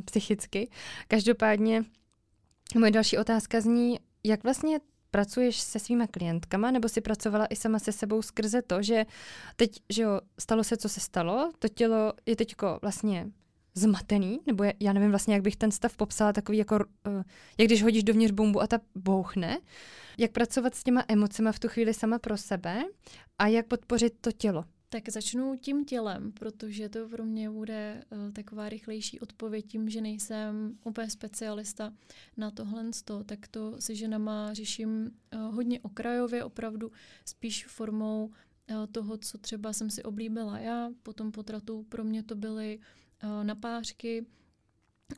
psychicky. 0.05 0.71
Každopádně 1.09 1.85
moje 2.79 2.91
další 2.91 3.19
otázka 3.19 3.61
zní, 3.61 3.99
jak 4.25 4.45
vlastně 4.45 4.79
pracuješ 5.11 5.61
se 5.61 5.79
svýma 5.79 6.07
klientkama, 6.07 6.71
nebo 6.71 6.89
si 6.89 7.01
pracovala 7.01 7.47
i 7.47 7.57
sama 7.57 7.79
se 7.79 7.93
sebou 7.93 8.23
skrze 8.23 8.63
to, 8.63 8.83
že 8.83 9.05
teď, 9.57 9.81
že 9.89 10.03
jo, 10.03 10.21
stalo 10.39 10.65
se, 10.65 10.77
co 10.77 10.89
se 10.89 11.01
stalo, 11.01 11.53
to 11.59 11.69
tělo 11.69 12.13
je 12.27 12.37
teďko 12.37 12.79
vlastně 12.83 13.27
zmatený, 13.75 14.41
nebo 14.47 14.65
je, 14.65 14.75
já 14.81 14.93
nevím 14.93 15.11
vlastně, 15.11 15.35
jak 15.35 15.43
bych 15.43 15.57
ten 15.57 15.71
stav 15.71 15.97
popsala, 15.97 16.33
takový 16.33 16.59
jako, 16.59 16.77
uh, 16.77 17.23
jak 17.59 17.69
když 17.69 17.83
hodíš 17.83 18.05
dovnitř 18.05 18.33
bombu 18.33 18.63
a 18.63 18.67
ta 18.67 18.79
bouchne, 18.95 19.59
jak 20.19 20.31
pracovat 20.31 20.75
s 20.75 20.85
těma 20.85 21.05
emocema 21.09 21.53
v 21.53 21.59
tu 21.59 21.69
chvíli 21.69 21.95
sama 21.95 22.19
pro 22.19 22.37
sebe 22.37 22.83
a 23.39 23.47
jak 23.47 23.67
podpořit 23.67 24.15
to 24.21 24.33
tělo. 24.33 24.65
Tak 24.97 25.09
začnu 25.09 25.57
tím 25.57 25.85
tělem, 25.85 26.33
protože 26.33 26.89
to 26.89 27.09
pro 27.09 27.25
mě 27.25 27.51
bude 27.51 28.05
uh, 28.11 28.33
taková 28.33 28.69
rychlejší 28.69 29.21
odpověď 29.21 29.67
tím, 29.67 29.89
že 29.89 30.01
nejsem 30.01 30.79
úplně 30.85 31.11
specialista 31.11 31.93
na 32.37 32.51
tohle, 32.51 32.85
tak 33.27 33.49
to 33.49 33.77
se 33.81 33.95
ženama 33.95 34.55
řeším 34.55 35.11
uh, 35.35 35.55
hodně 35.55 35.81
okrajově, 35.81 36.45
opravdu 36.45 36.91
spíš 37.25 37.67
formou 37.67 38.27
uh, 38.27 38.87
toho, 38.93 39.17
co 39.17 39.39
třeba 39.39 39.73
jsem 39.73 39.91
si 39.91 40.03
oblíbila 40.03 40.59
já. 40.59 40.91
Po 41.03 41.13
tom 41.13 41.33
potratu 41.33 41.83
pro 41.89 42.05
mě 42.05 42.23
to 42.23 42.35
byly 42.35 42.79
napářky, 43.43 44.27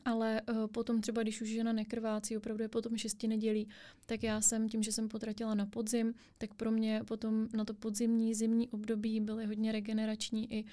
ale 0.05 0.41
uh, 0.41 0.67
potom 0.67 1.01
třeba, 1.01 1.23
když 1.23 1.41
už 1.41 1.49
žena 1.49 1.73
nekrvácí, 1.73 2.37
opravdu 2.37 2.63
je 2.63 2.69
potom 2.69 2.97
šesti 2.97 3.27
nedělí, 3.27 3.67
tak 4.05 4.23
já 4.23 4.41
jsem 4.41 4.69
tím, 4.69 4.83
že 4.83 4.91
jsem 4.91 5.09
potratila 5.09 5.55
na 5.55 5.65
podzim, 5.65 6.13
tak 6.37 6.53
pro 6.53 6.71
mě 6.71 7.01
potom 7.07 7.47
na 7.53 7.65
to 7.65 7.73
podzimní, 7.73 8.33
zimní 8.33 8.69
období 8.69 9.19
byly 9.19 9.45
hodně 9.45 9.71
regenerační 9.71 10.53
i 10.53 10.63
uh, 10.63 10.69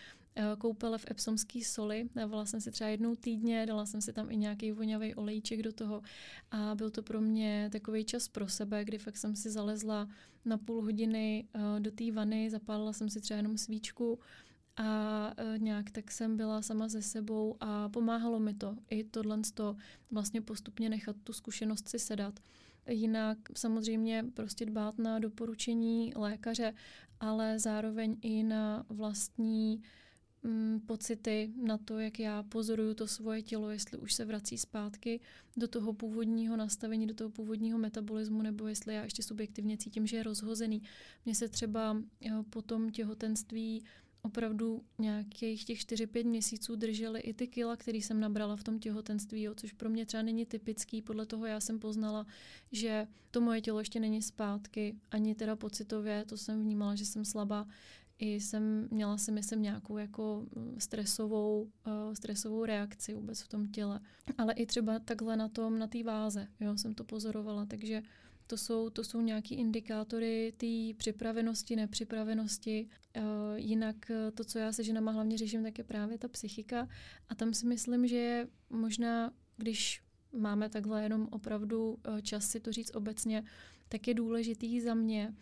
koupele 0.58 0.98
v 0.98 1.10
epsomské 1.10 1.60
soli. 1.64 2.08
Dávala 2.14 2.46
jsem 2.46 2.60
si 2.60 2.70
třeba 2.70 2.90
jednou 2.90 3.16
týdně, 3.16 3.66
dala 3.66 3.86
jsem 3.86 4.00
si 4.00 4.12
tam 4.12 4.30
i 4.30 4.36
nějaký 4.36 4.72
vonavý 4.72 5.14
olejček 5.14 5.62
do 5.62 5.72
toho 5.72 6.02
a 6.50 6.74
byl 6.74 6.90
to 6.90 7.02
pro 7.02 7.20
mě 7.20 7.68
takový 7.72 8.04
čas 8.04 8.28
pro 8.28 8.48
sebe, 8.48 8.84
kdy 8.84 8.98
fakt 8.98 9.16
jsem 9.16 9.36
si 9.36 9.50
zalezla 9.50 10.08
na 10.44 10.58
půl 10.58 10.82
hodiny 10.82 11.44
uh, 11.54 11.80
do 11.80 11.90
té 11.90 12.12
vany, 12.12 12.50
zapálila 12.50 12.92
jsem 12.92 13.10
si 13.10 13.20
třeba 13.20 13.36
jenom 13.36 13.58
svíčku, 13.58 14.18
a 14.76 15.32
e, 15.36 15.58
nějak 15.58 15.90
tak 15.90 16.10
jsem 16.10 16.36
byla 16.36 16.62
sama 16.62 16.88
se 16.88 17.02
sebou 17.02 17.56
a 17.60 17.88
pomáhalo 17.88 18.40
mi 18.40 18.54
to. 18.54 18.76
I 18.90 19.04
tohle 19.04 19.40
to 19.54 19.76
vlastně 20.10 20.42
postupně 20.42 20.88
nechat 20.88 21.16
tu 21.24 21.32
zkušenost 21.32 21.88
si 21.88 21.98
sedat. 21.98 22.40
Jinak 22.88 23.38
samozřejmě 23.54 24.24
prostě 24.34 24.66
dbát 24.66 24.98
na 24.98 25.18
doporučení 25.18 26.12
lékaře, 26.16 26.74
ale 27.20 27.58
zároveň 27.58 28.16
i 28.22 28.42
na 28.42 28.86
vlastní 28.88 29.82
mm, 30.42 30.80
pocity, 30.86 31.52
na 31.62 31.78
to, 31.78 31.98
jak 31.98 32.18
já 32.18 32.42
pozoruju 32.42 32.94
to 32.94 33.06
svoje 33.06 33.42
tělo, 33.42 33.70
jestli 33.70 33.98
už 33.98 34.14
se 34.14 34.24
vrací 34.24 34.58
zpátky 34.58 35.20
do 35.56 35.68
toho 35.68 35.92
původního 35.92 36.56
nastavení, 36.56 37.06
do 37.06 37.14
toho 37.14 37.30
původního 37.30 37.78
metabolismu, 37.78 38.42
nebo 38.42 38.66
jestli 38.66 38.94
já 38.94 39.04
ještě 39.04 39.22
subjektivně 39.22 39.76
cítím, 39.76 40.06
že 40.06 40.16
je 40.16 40.22
rozhozený. 40.22 40.82
Mně 41.24 41.34
se 41.34 41.48
třeba 41.48 41.96
e, 42.26 42.42
po 42.50 42.62
tom 42.62 42.90
těhotenství 42.90 43.84
opravdu 44.22 44.82
nějakých 44.98 45.64
těch 45.64 45.78
4-5 45.78 46.26
měsíců 46.26 46.76
držely 46.76 47.20
i 47.20 47.34
ty 47.34 47.46
kila, 47.46 47.76
které 47.76 47.98
jsem 47.98 48.20
nabrala 48.20 48.56
v 48.56 48.64
tom 48.64 48.78
těhotenství, 48.78 49.42
jo, 49.42 49.54
což 49.54 49.72
pro 49.72 49.90
mě 49.90 50.06
třeba 50.06 50.22
není 50.22 50.46
typický. 50.46 51.02
Podle 51.02 51.26
toho 51.26 51.46
já 51.46 51.60
jsem 51.60 51.78
poznala, 51.78 52.26
že 52.72 53.06
to 53.30 53.40
moje 53.40 53.60
tělo 53.60 53.78
ještě 53.78 54.00
není 54.00 54.22
zpátky, 54.22 54.96
ani 55.10 55.34
teda 55.34 55.56
pocitově, 55.56 56.24
to 56.24 56.36
jsem 56.36 56.62
vnímala, 56.62 56.94
že 56.94 57.06
jsem 57.06 57.24
slabá. 57.24 57.66
I 58.18 58.40
jsem 58.40 58.88
měla 58.90 59.18
si 59.18 59.32
myslím 59.32 59.62
nějakou 59.62 59.96
jako 59.96 60.46
mm, 60.56 60.80
stresovou, 60.80 61.62
uh, 61.62 62.14
stresovou 62.14 62.64
reakci 62.64 63.14
vůbec 63.14 63.40
v 63.42 63.48
tom 63.48 63.68
těle. 63.68 64.00
Ale 64.38 64.52
i 64.52 64.66
třeba 64.66 64.98
takhle 64.98 65.36
na 65.36 65.48
tom, 65.48 65.78
na 65.78 65.86
té 65.86 66.02
váze, 66.02 66.48
jo, 66.60 66.76
jsem 66.78 66.94
to 66.94 67.04
pozorovala, 67.04 67.66
takže 67.66 68.02
to 68.46 68.56
jsou, 68.56 68.90
to 68.90 69.04
jsou 69.04 69.20
nějaké 69.20 69.54
indikátory 69.54 70.52
té 70.56 70.98
připravenosti, 70.98 71.76
nepřipravenosti. 71.76 72.88
Uh, 73.16 73.22
jinak 73.56 74.10
eh, 74.10 74.30
to, 74.30 74.44
co 74.44 74.58
já 74.58 74.72
se 74.72 74.84
ženama 74.84 75.12
hlavně 75.12 75.38
řeším, 75.38 75.62
tak 75.62 75.78
je 75.78 75.84
právě 75.84 76.18
ta 76.18 76.28
psychika. 76.28 76.88
A 77.28 77.34
tam 77.34 77.54
si 77.54 77.66
myslím, 77.66 78.06
že 78.06 78.16
je 78.16 78.48
možná, 78.70 79.32
když 79.56 80.02
máme 80.32 80.68
takhle 80.68 81.02
jenom 81.02 81.28
opravdu 81.30 81.90
uh, 81.90 82.20
čas 82.20 82.48
si 82.48 82.60
to 82.60 82.72
říct 82.72 82.96
obecně, 82.96 83.44
tak 83.88 84.08
je 84.08 84.14
důležitý 84.14 84.80
za 84.80 84.94
mě 84.94 85.34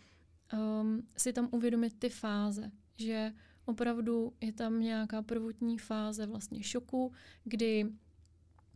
um, 0.53 1.07
si 1.17 1.33
tam 1.33 1.49
uvědomit 1.51 1.99
ty 1.99 2.09
fáze, 2.09 2.71
že 2.97 3.33
opravdu 3.65 4.33
je 4.41 4.53
tam 4.53 4.79
nějaká 4.79 5.21
prvotní 5.21 5.77
fáze 5.77 6.25
vlastně 6.25 6.63
šoku, 6.63 7.11
kdy 7.43 7.85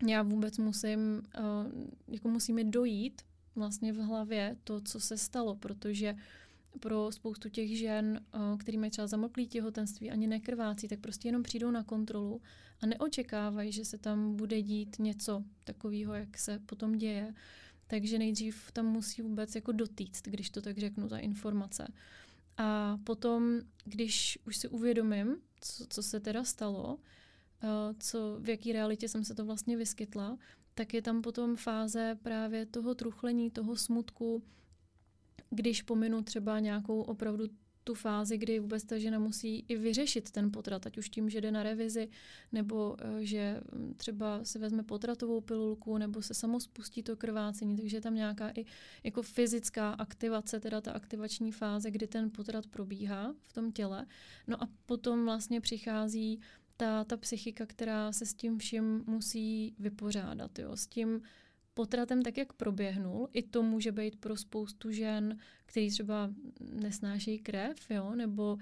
já 0.07 0.24
vůbec 0.24 0.57
musím, 0.57 1.21
uh, 1.39 1.83
jako 2.07 2.29
musíme 2.29 2.63
dojít 2.63 3.21
vlastně 3.60 3.94
v 3.94 3.98
hlavě 3.98 4.58
to, 4.63 4.82
co 4.82 5.00
se 5.00 5.18
stalo, 5.18 5.56
protože 5.56 6.16
pro 6.80 7.12
spoustu 7.12 7.50
těch 7.50 7.78
žen, 7.78 8.22
eh, 8.34 8.58
který 8.58 8.78
mají 8.78 8.92
třeba 8.92 9.08
zamlklý 9.08 9.48
těhotenství, 9.48 10.12
ani 10.12 10.28
nekrvácí, 10.28 10.88
tak 10.88 11.00
prostě 11.00 11.28
jenom 11.28 11.44
přijdou 11.44 11.72
na 11.72 11.84
kontrolu 11.84 12.42
a 12.82 12.86
neočekávají, 12.86 13.72
že 13.72 13.86
se 13.86 13.98
tam 13.98 14.36
bude 14.36 14.62
dít 14.62 15.00
něco 15.00 15.44
takového, 15.63 16.13
jak 16.13 16.38
se 16.38 16.60
potom 16.66 16.98
děje. 16.98 17.34
Takže 17.88 18.18
nejdřív 18.18 18.72
tam 18.72 18.86
musí 18.86 19.22
vůbec 19.22 19.56
jako 19.56 19.72
dotýct, 19.72 20.28
když 20.28 20.50
to 20.50 20.62
tak 20.62 20.78
řeknu, 20.78 21.08
ta 21.08 21.18
informace. 21.18 21.88
A 22.58 22.98
potom, 23.04 23.60
když 23.86 24.39
už 24.48 24.58
si 24.58 24.68
uvědomím, 24.68 25.36
co, 25.62 25.86
co 25.89 26.04
se 26.04 26.20
teda 26.20 26.44
stalo, 26.44 26.98
eh, 27.63 27.68
co, 28.00 28.38
v 28.39 28.50
jaký 28.50 28.74
realitě 28.74 29.10
jsem 29.10 29.24
se 29.24 29.36
to 29.36 29.46
vlastně 29.46 29.78
vyskytla, 29.78 30.38
tak 30.79 30.93
je 30.93 31.01
tam 31.01 31.21
potom 31.21 31.55
fáze 31.55 32.17
právě 32.24 32.65
toho 32.65 32.95
truchlení, 32.95 33.51
toho 33.51 33.75
smutku, 33.75 34.43
když 35.50 35.81
pominu 35.81 36.21
třeba 36.21 36.59
nějakou 36.59 37.01
opravdu 37.01 37.48
tu 37.83 37.93
fázi, 37.93 38.38
kdy 38.38 38.59
vůbec 38.59 38.83
ta 38.83 38.98
žena 38.98 39.19
musí 39.19 39.65
i 39.67 39.77
vyřešit 39.77 40.31
ten 40.31 40.51
potrat, 40.51 40.86
ať 40.86 40.98
už 40.98 41.09
tím, 41.09 41.29
že 41.29 41.41
jde 41.41 41.51
na 41.51 41.63
revizi, 41.63 42.09
nebo 42.51 42.95
eh, 43.00 43.25
že 43.25 43.62
hm, 43.75 43.93
třeba 43.98 44.45
si 44.45 44.59
vezme 44.59 44.83
potratovou 44.83 45.41
pilulku, 45.41 45.98
nebo 45.98 46.21
se 46.21 46.33
samo 46.33 46.59
spustí 46.59 47.03
to 47.03 47.17
krvácení, 47.17 47.77
takže 47.77 47.98
je 47.98 48.01
tam 48.01 48.15
nějaká 48.15 48.51
i 48.55 48.65
jako 49.03 49.21
fyzická 49.21 49.91
aktivace, 49.91 50.59
teda 50.59 50.81
ta 50.81 50.91
aktivační 50.91 51.51
fáze, 51.51 51.91
kdy 51.91 52.07
ten 52.07 52.31
potrat 52.31 52.67
probíhá 52.67 53.36
v 53.41 53.53
tom 53.53 53.71
těle. 53.71 54.05
No 54.48 54.63
a 54.63 54.69
potom 54.86 55.25
vlastně 55.25 55.62
přichází 55.62 56.39
ta, 56.79 57.03
ta 57.03 57.17
psychika, 57.17 57.65
která 57.65 58.12
se 58.12 58.25
s 58.25 58.33
tím 58.33 58.57
vším 58.57 59.03
musí 59.07 59.75
vypořádat. 59.79 60.59
Jo. 60.59 60.75
S 60.75 60.88
tím 60.88 61.21
potratem 61.74 62.21
tak, 62.21 62.38
jak 62.38 62.53
proběhnul, 62.53 63.29
i 63.33 63.43
to 63.43 63.63
může 63.63 63.91
být 63.91 64.15
pro 64.15 64.38
spoustu 64.38 64.91
žen, 64.91 65.38
který 65.65 65.91
třeba 65.91 66.31
nesnášejí 66.59 67.39
krev, 67.39 67.91
jo, 67.91 68.15
nebo 68.15 68.53
uh, 68.53 68.59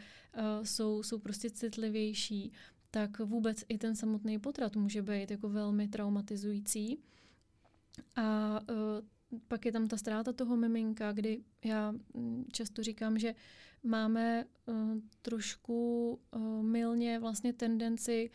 jsou, 0.64 1.04
jsou 1.04 1.20
prostě 1.20 1.50
citlivější, 1.50 2.52
tak 2.92 3.20
vůbec 3.20 3.64
i 3.70 3.78
ten 3.78 3.96
samotný 3.96 4.40
potrat 4.40 4.76
může 4.76 5.02
být 5.02 5.32
jako 5.32 5.50
velmi 5.50 5.88
traumatizující. 5.88 7.00
A 8.16 8.60
uh, 8.70 8.78
pak 9.48 9.66
je 9.66 9.72
tam 9.72 9.88
ta 9.88 9.98
ztráta 9.98 10.34
toho 10.34 10.58
miminka, 10.58 11.12
kdy 11.12 11.44
já 11.66 11.92
mm, 12.14 12.46
často 12.52 12.84
říkám, 12.84 13.20
že 13.20 13.36
máme 13.84 14.46
uh, 14.66 14.76
trošku 15.22 16.10
uh, 16.36 16.64
milně 16.64 17.20
vlastně 17.20 17.54
tendenci 17.54 18.30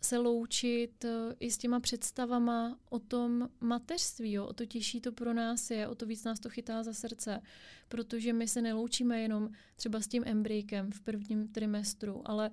se 0.00 0.18
loučit 0.18 1.04
uh, 1.04 1.32
i 1.40 1.50
s 1.50 1.58
těma 1.58 1.80
představama 1.80 2.78
o 2.90 2.98
tom 2.98 3.48
mateřství, 3.60 4.32
jo? 4.32 4.46
o 4.46 4.52
to 4.52 4.66
těžší 4.66 5.00
to 5.00 5.12
pro 5.12 5.34
nás 5.34 5.70
je, 5.70 5.88
o 5.88 5.94
to 5.94 6.06
víc 6.06 6.24
nás 6.24 6.40
to 6.40 6.50
chytá 6.50 6.82
za 6.82 6.92
srdce, 6.92 7.40
protože 7.88 8.32
my 8.32 8.48
se 8.48 8.62
neloučíme 8.62 9.20
jenom 9.20 9.50
třeba 9.76 10.00
s 10.00 10.08
tím 10.08 10.22
embrykem 10.26 10.92
v 10.92 11.00
prvním 11.00 11.48
trimestru, 11.48 12.22
ale 12.24 12.50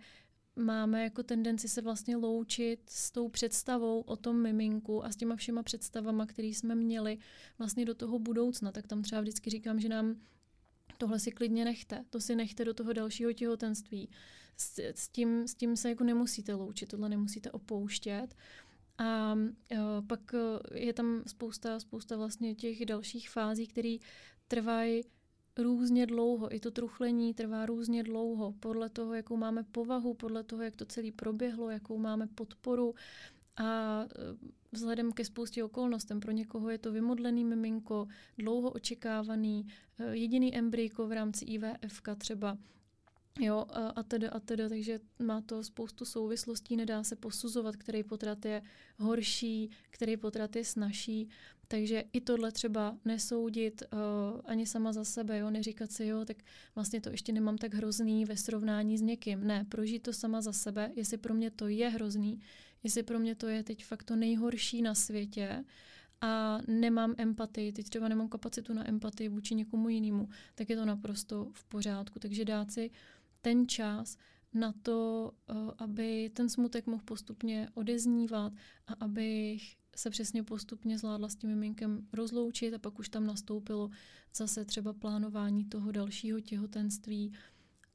máme 0.56 1.04
jako 1.04 1.24
tendenci 1.24 1.70
se 1.70 1.82
vlastně 1.82 2.16
loučit 2.16 2.80
s 2.90 3.12
tou 3.12 3.30
představou 3.30 4.02
o 4.02 4.16
tom 4.16 4.42
miminku 4.42 5.06
a 5.06 5.12
s 5.12 5.16
těma 5.16 5.36
všema 5.36 5.64
představama, 5.64 6.26
které 6.26 6.48
jsme 6.48 6.76
měli 6.76 7.18
vlastně 7.58 7.86
do 7.86 7.94
toho 7.94 8.20
budoucna. 8.20 8.72
Tak 8.72 8.88
tam 8.88 9.02
třeba 9.02 9.22
vždycky 9.22 9.50
říkám, 9.50 9.80
že 9.80 9.90
nám 9.90 10.16
tohle 10.98 11.20
si 11.20 11.32
klidně 11.32 11.66
nechte, 11.66 12.06
to 12.10 12.20
si 12.20 12.36
nechte 12.36 12.66
do 12.66 12.74
toho 12.74 12.94
dalšího 12.94 13.34
těhotenství. 13.34 14.10
S, 14.58 14.80
s, 14.80 15.10
tím, 15.10 15.48
s 15.48 15.56
tím 15.56 15.78
se 15.78 15.90
jako 15.90 16.04
nemusíte 16.04 16.54
loučit, 16.54 16.90
tohle 16.90 17.10
nemusíte 17.10 17.52
opouštět. 17.52 18.36
A 18.98 19.34
uh, 19.34 19.78
pak 20.08 20.34
uh, 20.34 20.78
je 20.78 20.94
tam 20.94 21.24
spousta, 21.28 21.80
spousta 21.80 22.18
vlastně 22.18 22.56
těch 22.56 22.86
dalších 22.86 23.30
fází, 23.30 23.68
které 23.68 23.96
trvají 24.48 25.04
různě 25.58 26.06
dlouho. 26.06 26.56
I 26.56 26.60
to 26.60 26.72
truchlení 26.72 27.34
trvá 27.34 27.66
různě 27.66 28.04
dlouho, 28.04 28.54
podle 28.60 28.90
toho, 28.90 29.14
jakou 29.14 29.38
máme 29.38 29.64
povahu, 29.64 30.14
podle 30.14 30.44
toho, 30.44 30.62
jak 30.62 30.76
to 30.76 30.86
celé 30.86 31.12
proběhlo, 31.12 31.70
jakou 31.70 31.98
máme 31.98 32.28
podporu. 32.28 32.96
A 33.58 34.06
vzhledem 34.72 35.12
ke 35.12 35.26
spoustě 35.26 35.64
okolnostem. 35.64 36.20
Pro 36.20 36.32
někoho 36.32 36.70
je 36.70 36.78
to 36.78 36.92
vymodlený 36.92 37.46
miminko, 37.46 38.08
dlouho 38.38 38.72
očekávaný, 38.72 39.68
eh, 40.00 40.16
jediný 40.16 40.56
embryko 40.56 41.08
v 41.08 41.12
rámci 41.12 41.46
IVF 41.46 42.02
třeba. 42.18 42.58
Jo, 43.40 43.66
a 43.96 44.04
tedy 44.04 44.30
a 44.30 44.40
tedy, 44.40 44.70
takže 44.70 45.00
má 45.20 45.42
to 45.42 45.64
spoustu 45.64 46.06
souvislostí, 46.06 46.76
nedá 46.76 47.04
se 47.04 47.16
posuzovat, 47.16 47.76
který 47.76 48.04
potrat 48.04 48.46
je 48.46 48.62
horší, 48.98 49.70
který 49.90 50.18
potrat 50.18 50.56
je 50.56 50.66
snažší, 50.66 51.30
takže 51.68 52.04
i 52.14 52.22
tohle 52.22 52.52
třeba 52.52 52.98
nesoudit 53.06 53.84
uh, 53.94 54.42
ani 54.46 54.66
sama 54.66 54.94
za 54.94 55.04
sebe, 55.04 55.38
jo, 55.38 55.50
neříkat 55.50 55.92
si, 55.92 56.06
jo, 56.06 56.26
tak 56.26 56.38
vlastně 56.76 57.02
to 57.02 57.10
ještě 57.10 57.32
nemám 57.32 57.58
tak 57.58 57.74
hrozný 57.74 58.26
ve 58.26 58.38
srovnání 58.38 58.98
s 58.98 59.02
někým. 59.02 59.48
Ne, 59.48 59.66
prožít 59.70 60.04
to 60.04 60.14
sama 60.14 60.42
za 60.42 60.54
sebe, 60.54 60.92
jestli 60.96 61.18
pro 61.18 61.34
mě 61.34 61.52
to 61.52 61.68
je 61.68 61.90
hrozný, 61.90 62.40
jestli 62.84 63.04
pro 63.04 63.20
mě 63.20 63.36
to 63.36 63.48
je 63.48 63.64
teď 63.64 63.86
fakt 63.86 64.04
to 64.04 64.16
nejhorší 64.16 64.82
na 64.82 64.96
světě, 64.96 65.64
a 66.22 66.60
nemám 66.68 67.16
empatii, 67.18 67.74
teď 67.74 67.90
třeba 67.90 68.08
nemám 68.08 68.30
kapacitu 68.30 68.74
na 68.74 68.90
empatii 68.90 69.30
vůči 69.30 69.56
někomu 69.56 69.90
jinému, 69.90 70.30
tak 70.56 70.70
je 70.70 70.76
to 70.76 70.86
naprosto 70.86 71.48
v 71.54 71.64
pořádku. 71.64 72.20
Takže 72.20 72.46
dát 72.46 72.72
si 72.72 72.92
ten 73.42 73.68
čas 73.68 74.18
na 74.54 74.74
to, 74.82 75.32
eh, 75.50 75.54
aby 75.78 76.32
ten 76.34 76.50
smutek 76.50 76.88
mohl 76.88 77.04
postupně 77.06 77.70
odeznívat 77.74 78.54
a 78.88 78.94
abych 78.94 79.78
se 79.96 80.10
přesně 80.10 80.44
postupně 80.44 80.98
zvládla 80.98 81.30
s 81.30 81.36
tím 81.36 81.50
miminkem 81.50 82.08
rozloučit 82.14 82.74
a 82.74 82.80
pak 82.80 83.00
už 83.00 83.10
tam 83.10 83.26
nastoupilo 83.26 83.90
zase 84.36 84.66
třeba 84.66 84.94
plánování 84.94 85.66
toho 85.66 85.92
dalšího 85.92 86.40
těhotenství, 86.40 87.34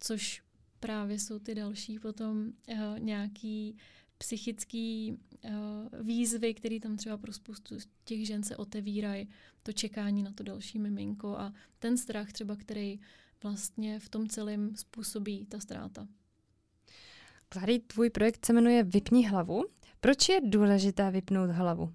což 0.01 0.43
právě 0.81 1.19
jsou 1.19 1.39
ty 1.39 1.55
další 1.55 1.99
potom 1.99 2.53
uh, 2.69 2.99
nějaký 2.99 3.77
psychický 4.19 5.19
uh, 5.45 5.51
výzvy, 6.07 6.55
které 6.55 6.81
tam 6.81 6.97
třeba 6.97 7.17
pro 7.17 7.33
spoustu 7.33 7.77
těch 8.05 8.27
žen 8.27 8.43
se 8.43 8.57
otevírají, 8.57 9.29
to 9.63 9.73
čekání 9.73 10.23
na 10.23 10.33
to 10.33 10.43
další 10.43 10.79
miminko 10.79 11.39
a 11.39 11.53
ten 11.79 11.97
strach 11.99 12.33
třeba, 12.33 12.57
který 12.57 13.01
vlastně 13.43 14.01
v 14.01 14.09
tom 14.09 14.29
celém 14.29 14.77
způsobí 14.77 15.47
ta 15.47 15.61
ztráta. 15.61 16.09
Klary, 17.49 17.79
tvůj 17.79 18.11
projekt 18.11 18.47
se 18.47 18.53
jmenuje 18.53 18.83
Vypni 18.83 19.29
hlavu. 19.29 19.65
Proč 20.01 20.29
je 20.29 20.41
důležité 20.45 21.11
vypnout 21.11 21.51
hlavu? 21.51 21.93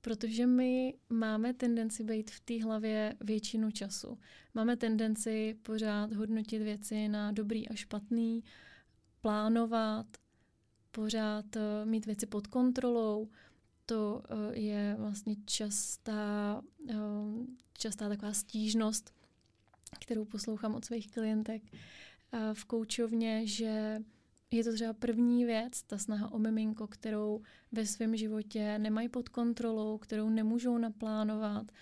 Protože 0.00 0.46
my 0.46 0.94
máme 1.10 1.54
tendenci 1.54 2.04
být 2.04 2.30
v 2.30 2.40
té 2.40 2.64
hlavě 2.64 3.14
většinu 3.20 3.70
času. 3.70 4.18
Máme 4.54 4.76
tendenci 4.76 5.56
pořád 5.62 6.12
hodnotit 6.12 6.62
věci 6.62 7.08
na 7.08 7.32
dobrý 7.32 7.68
a 7.68 7.74
špatný, 7.74 8.44
plánovat, 9.20 10.06
pořád 10.90 11.56
uh, 11.56 11.62
mít 11.84 12.06
věci 12.06 12.26
pod 12.26 12.46
kontrolou. 12.46 13.28
To 13.86 14.22
uh, 14.30 14.38
je 14.52 14.96
vlastně 14.98 15.36
častá, 15.44 16.62
uh, 16.94 17.46
častá 17.78 18.08
taková 18.08 18.32
stížnost, 18.32 19.14
kterou 20.08 20.24
poslouchám 20.24 20.74
od 20.74 20.84
svých 20.84 21.10
klientek 21.10 21.62
v 22.52 22.64
koučovně, 22.64 23.46
že 23.46 23.98
je 24.50 24.64
to 24.64 24.72
třeba 24.72 24.92
první 24.92 25.44
věc, 25.44 25.82
ta 25.82 25.98
snaha 25.98 26.32
o 26.32 26.38
miminko, 26.38 26.86
kterou 26.86 27.42
ve 27.72 27.86
svém 27.86 28.16
životě 28.16 28.78
nemají 28.78 29.08
pod 29.08 29.28
kontrolou, 29.28 29.98
kterou 29.98 30.28
nemůžou 30.28 30.78
naplánovat 30.78 31.72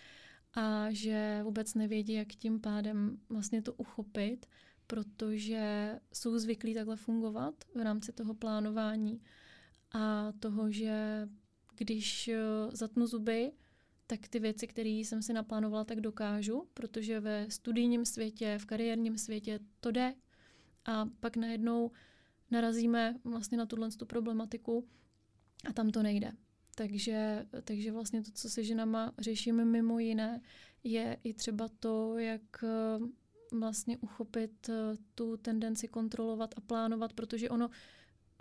a 0.55 0.87
že 0.91 1.41
vůbec 1.43 1.75
nevědí, 1.75 2.13
jak 2.13 2.29
tím 2.29 2.61
pádem 2.61 3.19
vlastně 3.29 3.63
to 3.63 3.73
uchopit, 3.73 4.47
protože 4.87 5.95
jsou 6.13 6.39
zvyklí 6.39 6.75
takhle 6.75 6.97
fungovat 6.97 7.55
v 7.75 7.81
rámci 7.81 8.13
toho 8.13 8.35
plánování 8.35 9.21
a 9.93 10.33
toho, 10.41 10.71
že 10.71 11.29
když 11.77 12.29
eh, 12.29 12.37
zatnu 12.73 13.07
zuby, 13.07 13.53
tak 14.07 14.29
ty 14.29 14.39
věci, 14.39 14.67
které 14.67 14.89
jsem 14.89 15.23
si 15.23 15.33
naplánovala, 15.33 15.85
tak 15.85 16.01
dokážu, 16.01 16.69
protože 16.75 17.21
ve 17.21 17.51
studijním 17.51 18.05
světě, 18.05 18.59
v 18.61 18.67
kariérním 18.67 19.19
světě 19.19 19.61
to 19.81 19.91
jde. 19.91 20.15
A 20.85 21.09
pak 21.21 21.37
najednou 21.37 21.91
narazíme 22.51 23.15
vlastně 23.25 23.59
na 23.59 23.67
tuhle 23.67 23.91
tu 23.91 24.07
problematiku 24.07 24.89
a 25.69 25.73
tam 25.73 25.91
to 25.91 26.03
nejde. 26.03 26.33
Takže, 26.75 27.47
takže 27.65 27.93
vlastně 27.93 28.23
to, 28.23 28.31
co 28.31 28.51
se 28.51 28.65
ženama 28.65 29.13
řešíme 29.19 29.65
mimo 29.65 29.99
jiné, 29.99 30.41
je 30.85 31.17
i 31.25 31.35
třeba 31.35 31.69
to, 31.81 32.19
jak 32.19 32.65
eh, 32.65 32.99
vlastně 33.53 33.99
uchopit 33.99 34.69
eh, 34.69 34.97
tu 35.15 35.37
tendenci 35.37 35.89
kontrolovat 35.89 36.55
a 36.57 36.61
plánovat, 36.61 37.13
protože 37.13 37.49
ono, 37.49 37.71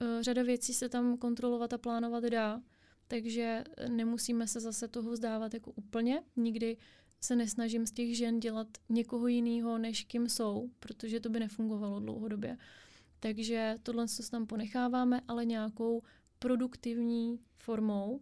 eh, 0.01 0.23
řada 0.23 0.43
věcí 0.43 0.73
se 0.73 0.89
tam 0.89 1.17
kontrolovat 1.17 1.73
a 1.73 1.77
plánovat 1.77 2.23
dá, 2.23 2.61
takže 3.07 3.63
nemusíme 3.89 4.47
se 4.47 4.59
zase 4.59 4.87
toho 4.87 5.11
vzdávat 5.11 5.53
jako 5.53 5.71
úplně. 5.71 6.23
Nikdy 6.35 6.77
se 7.21 7.35
nesnažím 7.35 7.87
z 7.87 7.91
těch 7.91 8.17
žen 8.17 8.39
dělat 8.39 8.67
někoho 8.89 9.27
jiného, 9.27 9.77
než 9.77 10.03
kým 10.03 10.29
jsou, 10.29 10.69
protože 10.79 11.19
to 11.19 11.29
by 11.29 11.39
nefungovalo 11.39 11.99
dlouhodobě. 11.99 12.57
Takže 13.19 13.75
tohle 13.83 14.07
se 14.07 14.31
tam 14.31 14.47
ponecháváme, 14.47 15.21
ale 15.27 15.45
nějakou 15.45 16.01
produktivní 16.39 17.39
formou 17.57 18.21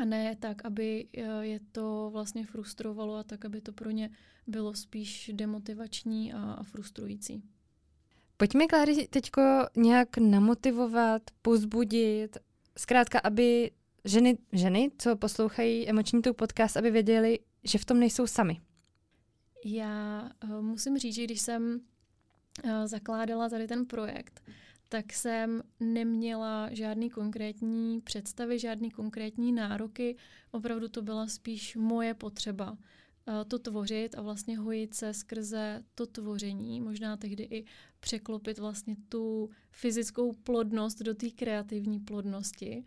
a 0.00 0.04
ne 0.04 0.36
tak, 0.36 0.64
aby 0.64 1.08
eh, 1.16 1.22
je 1.40 1.60
to 1.72 2.10
vlastně 2.12 2.46
frustrovalo 2.46 3.14
a 3.14 3.22
tak, 3.22 3.44
aby 3.44 3.60
to 3.60 3.72
pro 3.72 3.90
ně 3.90 4.10
bylo 4.46 4.74
spíš 4.74 5.30
demotivační 5.34 6.32
a, 6.32 6.52
a 6.52 6.62
frustrující. 6.62 7.42
Pojďme, 8.36 8.66
Kláry, 8.66 9.08
teď 9.10 9.30
nějak 9.76 10.18
namotivovat, 10.18 11.22
pozbudit, 11.42 12.38
zkrátka, 12.78 13.18
aby 13.18 13.70
ženy, 14.04 14.38
ženy, 14.52 14.90
co 14.98 15.16
poslouchají 15.16 15.88
emoční 15.88 16.22
tou 16.22 16.32
podcast, 16.32 16.76
aby 16.76 16.90
věděli, 16.90 17.38
že 17.64 17.78
v 17.78 17.84
tom 17.84 18.00
nejsou 18.00 18.26
sami. 18.26 18.60
Já 19.64 20.30
uh, 20.44 20.62
musím 20.62 20.98
říct, 20.98 21.14
že 21.14 21.24
když 21.24 21.40
jsem 21.40 21.80
uh, 22.64 22.70
zakládala 22.86 23.48
tady 23.48 23.66
ten 23.66 23.86
projekt, 23.86 24.42
tak 24.88 25.12
jsem 25.12 25.62
neměla 25.80 26.68
žádný 26.72 27.10
konkrétní 27.10 28.00
představy, 28.00 28.58
žádný 28.58 28.90
konkrétní 28.90 29.52
nároky. 29.52 30.16
Opravdu 30.50 30.88
to 30.88 31.02
byla 31.02 31.26
spíš 31.26 31.76
moje 31.76 32.14
potřeba 32.14 32.70
uh, 32.70 32.76
to 33.48 33.58
tvořit 33.58 34.14
a 34.14 34.22
vlastně 34.22 34.58
hojit 34.58 34.94
se 34.94 35.14
skrze 35.14 35.82
to 35.94 36.06
tvoření, 36.06 36.80
možná 36.80 37.16
tehdy 37.16 37.42
i 37.42 37.64
překlopit 38.00 38.58
vlastně 38.58 38.96
tu 39.08 39.50
fyzickou 39.70 40.32
plodnost 40.32 41.02
do 41.02 41.14
té 41.14 41.30
kreativní 41.30 42.00
plodnosti. 42.00 42.84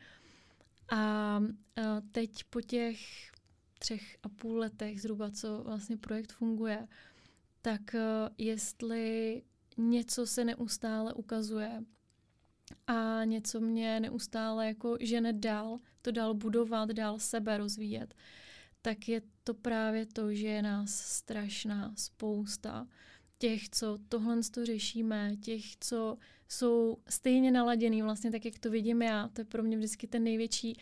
A 0.91 1.39
teď 2.11 2.43
po 2.43 2.61
těch 2.61 2.99
třech 3.79 4.17
a 4.23 4.29
půl 4.29 4.57
letech 4.57 5.01
zhruba, 5.01 5.31
co 5.31 5.63
vlastně 5.63 5.97
projekt 5.97 6.33
funguje, 6.33 6.87
tak 7.61 7.95
jestli 8.37 9.41
něco 9.77 10.27
se 10.27 10.45
neustále 10.45 11.13
ukazuje 11.13 11.83
a 12.87 13.23
něco 13.23 13.59
mě 13.61 13.99
neustále 13.99 14.67
jako 14.67 14.97
žene 14.99 15.33
dál, 15.33 15.77
to 16.01 16.11
dál 16.11 16.33
budovat, 16.33 16.89
dál 16.89 17.19
sebe 17.19 17.57
rozvíjet, 17.57 18.15
tak 18.81 19.09
je 19.09 19.21
to 19.43 19.53
právě 19.53 20.05
to, 20.05 20.33
že 20.33 20.47
je 20.47 20.61
nás 20.61 20.91
strašná 20.95 21.93
spousta 21.95 22.87
těch, 23.37 23.69
co 23.69 23.97
tohle 24.09 24.37
to 24.51 24.65
řešíme, 24.65 25.35
těch, 25.35 25.63
co 25.79 26.17
jsou 26.49 26.97
stejně 27.09 27.51
naladěný, 27.51 28.01
vlastně 28.01 28.31
tak, 28.31 28.45
jak 28.45 28.59
to 28.59 28.69
vidím 28.69 29.01
já. 29.01 29.29
To 29.33 29.41
je 29.41 29.45
pro 29.45 29.63
mě 29.63 29.77
vždycky 29.77 30.07
ten 30.07 30.23
největší 30.23 30.77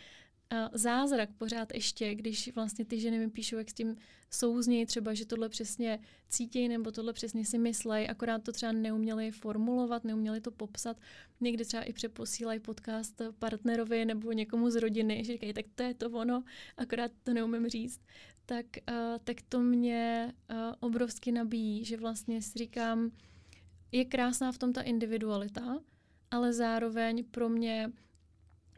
zázrak 0.72 1.28
pořád 1.38 1.74
ještě, 1.74 2.14
když 2.14 2.54
vlastně 2.54 2.84
ty 2.84 3.00
ženy 3.00 3.18
mi 3.18 3.30
píšou, 3.30 3.56
jak 3.56 3.70
s 3.70 3.74
tím 3.74 3.96
souznějí 4.30 4.86
třeba, 4.86 5.14
že 5.14 5.26
tohle 5.26 5.48
přesně 5.48 5.98
cítějí 6.28 6.68
nebo 6.68 6.90
tohle 6.90 7.12
přesně 7.12 7.44
si 7.44 7.58
myslej, 7.58 8.06
akorát 8.10 8.42
to 8.42 8.52
třeba 8.52 8.72
neuměli 8.72 9.30
formulovat, 9.30 10.04
neuměli 10.04 10.40
to 10.40 10.50
popsat. 10.50 10.96
Někdy 11.40 11.64
třeba 11.64 11.82
i 11.82 11.92
přeposílají 11.92 12.60
podcast 12.60 13.22
partnerovi 13.38 14.04
nebo 14.04 14.32
někomu 14.32 14.70
z 14.70 14.76
rodiny, 14.76 15.24
že 15.24 15.32
říkají, 15.32 15.52
tak 15.52 15.64
to 15.74 15.82
je 15.82 15.94
to 15.94 16.10
ono, 16.10 16.44
akorát 16.76 17.12
to 17.22 17.34
neumím 17.34 17.68
říct. 17.68 18.00
Tak, 18.46 18.66
uh, 18.90 19.18
tak 19.24 19.36
to 19.48 19.60
mě 19.60 20.32
uh, 20.50 20.56
obrovsky 20.80 21.32
nabíjí, 21.32 21.84
že 21.84 21.96
vlastně 21.96 22.42
si 22.42 22.58
říkám, 22.58 23.10
je 23.92 24.04
krásná 24.04 24.52
v 24.52 24.58
tom 24.58 24.72
ta 24.72 24.82
individualita, 24.82 25.80
ale 26.30 26.52
zároveň 26.52 27.24
pro 27.24 27.48
mě 27.48 27.92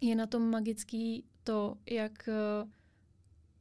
je 0.01 0.15
na 0.17 0.27
tom 0.27 0.51
magický 0.51 1.25
to, 1.45 1.77
jak 1.87 2.29
eh, 2.29 2.69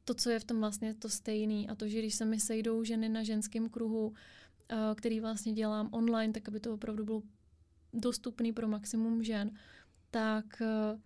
to, 0.04 0.14
co 0.14 0.30
je 0.30 0.38
v 0.38 0.44
tom 0.44 0.60
vlastně 0.60 0.94
to 0.94 1.08
stejný. 1.08 1.68
A 1.68 1.74
to, 1.74 1.88
že 1.88 1.98
když 1.98 2.14
se 2.14 2.24
mi 2.24 2.40
sejdou 2.40 2.84
ženy 2.84 3.08
na 3.08 3.22
ženském 3.22 3.68
kruhu, 3.68 4.12
eh, 4.68 4.76
který 4.94 5.20
vlastně 5.20 5.52
dělám 5.52 5.88
online, 5.92 6.32
tak 6.32 6.48
aby 6.48 6.60
to 6.60 6.74
opravdu 6.74 7.04
bylo 7.04 7.22
dostupný 7.92 8.52
pro 8.52 8.68
maximum 8.68 9.22
žen, 9.22 9.50
tak, 10.10 10.62
eh, 10.62 11.00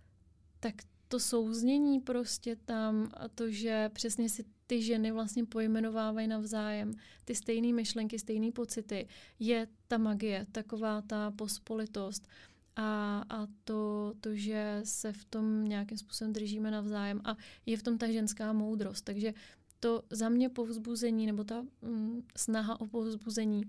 tak 0.60 0.74
to 1.12 1.20
souznění 1.20 2.00
prostě 2.00 2.56
tam 2.56 3.10
a 3.14 3.28
to, 3.28 3.50
že 3.50 3.90
přesně 3.92 4.28
si 4.28 4.44
ty 4.66 4.82
ženy 4.82 5.12
vlastně 5.12 5.44
pojmenovávají 5.44 6.28
navzájem 6.28 6.94
ty 7.24 7.34
stejné 7.34 7.72
myšlenky, 7.72 8.18
stejné 8.18 8.52
pocity, 8.52 9.08
je 9.38 9.68
ta 9.88 9.98
magie, 9.98 10.46
taková 10.52 11.02
ta 11.02 11.30
pospolitost 11.30 12.28
a, 12.76 13.18
a 13.28 13.46
to, 13.64 14.14
to, 14.20 14.34
že 14.34 14.80
se 14.84 15.12
v 15.12 15.24
tom 15.24 15.64
nějakým 15.64 15.98
způsobem 15.98 16.32
držíme 16.32 16.70
navzájem 16.70 17.20
a 17.24 17.36
je 17.66 17.76
v 17.76 17.82
tom 17.82 17.98
ta 17.98 18.12
ženská 18.12 18.52
moudrost. 18.52 19.04
Takže 19.04 19.34
to 19.80 20.02
za 20.10 20.28
mě 20.28 20.48
povzbuzení 20.48 21.26
nebo 21.26 21.44
ta 21.44 21.62
mm, 21.82 22.22
snaha 22.36 22.80
o 22.80 22.86
povzbuzení 22.86 23.62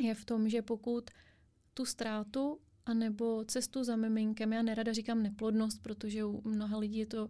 je 0.00 0.14
v 0.14 0.24
tom, 0.24 0.48
že 0.48 0.62
pokud 0.62 1.10
tu 1.74 1.84
ztrátu 1.84 2.58
anebo 2.86 3.44
cestu 3.44 3.84
za 3.84 3.96
miminkem. 3.96 4.52
Já 4.52 4.62
nerada 4.62 4.92
říkám 4.92 5.22
neplodnost, 5.22 5.82
protože 5.82 6.24
u 6.24 6.48
mnoha 6.48 6.78
lidí 6.78 6.98
je 6.98 7.06
to 7.06 7.28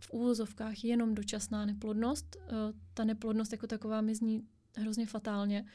v 0.00 0.10
úvozovkách 0.10 0.84
jenom 0.84 1.14
dočasná 1.14 1.66
neplodnost. 1.66 2.36
Eh, 2.40 2.50
ta 2.94 3.04
neplodnost 3.04 3.52
jako 3.52 3.66
taková 3.66 4.00
mi 4.00 4.14
zní 4.14 4.46
hrozně 4.76 5.06
fatálně. 5.06 5.66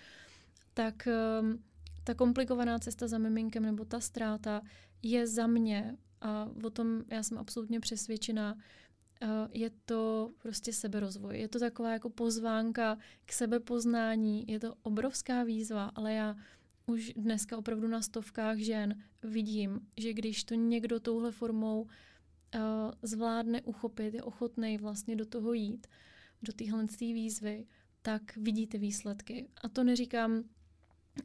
Tak 0.74 1.08
ehm, 1.08 1.64
ta 2.04 2.14
komplikovaná 2.14 2.80
cesta 2.80 3.08
za 3.08 3.18
miminkem 3.18 3.64
nebo 3.64 3.86
ta 3.86 4.00
ztráta 4.00 4.62
je 5.04 5.28
za 5.28 5.48
mě, 5.48 5.98
a 6.22 6.50
o 6.64 6.70
tom 6.70 7.04
já 7.12 7.24
jsem 7.24 7.38
absolutně 7.38 7.80
přesvědčená, 7.80 8.58
eh, 9.22 9.28
je 9.52 9.70
to 9.86 10.32
prostě 10.38 10.74
seberozvoj. 10.74 11.40
Je 11.40 11.48
to 11.48 11.60
taková 11.60 11.92
jako 11.92 12.10
pozvánka 12.10 12.98
k 13.26 13.32
sebepoznání, 13.32 14.46
je 14.48 14.60
to 14.60 14.76
obrovská 14.82 15.44
výzva, 15.44 15.92
ale 15.96 16.14
já 16.14 16.36
už 16.88 17.14
dneska 17.16 17.58
opravdu 17.58 17.88
na 17.88 18.02
stovkách 18.02 18.58
žen 18.58 19.04
vidím, 19.24 19.80
že 19.98 20.14
když 20.14 20.44
to 20.44 20.56
někdo 20.56 21.00
touhle 21.00 21.32
formou 21.32 21.82
uh, 21.82 21.90
zvládne 23.02 23.62
uchopit, 23.62 24.14
je 24.14 24.24
ochotný 24.24 24.78
vlastně 24.78 25.16
do 25.16 25.26
toho 25.26 25.54
jít, 25.54 25.88
do 26.42 26.54
téhle 26.54 26.86
výzvy, 27.00 27.68
tak 28.02 28.38
vidíte 28.38 28.78
výsledky. 28.78 29.50
A 29.62 29.70
to 29.70 29.84
neříkám, 29.84 30.44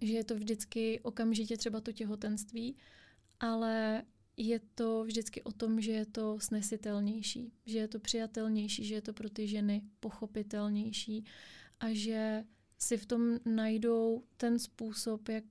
že 0.00 0.12
je 0.12 0.24
to 0.24 0.34
vždycky 0.34 1.00
okamžitě 1.00 1.56
třeba 1.56 1.80
to 1.80 1.92
těhotenství, 1.92 2.76
ale 3.40 4.02
je 4.36 4.60
to 4.74 5.04
vždycky 5.04 5.42
o 5.42 5.52
tom, 5.52 5.80
že 5.80 5.92
je 5.92 6.06
to 6.06 6.40
snesitelnější, 6.40 7.52
že 7.66 7.78
je 7.78 7.88
to 7.88 8.00
přijatelnější, 8.00 8.84
že 8.84 8.94
je 8.94 9.02
to 9.02 9.12
pro 9.12 9.30
ty 9.30 9.46
ženy 9.48 9.82
pochopitelnější 10.00 11.24
a 11.80 11.86
že 11.92 12.44
si 12.82 12.96
v 12.96 13.06
tom 13.06 13.38
najdou 13.44 14.22
ten 14.36 14.58
způsob, 14.58 15.28
jak 15.28 15.44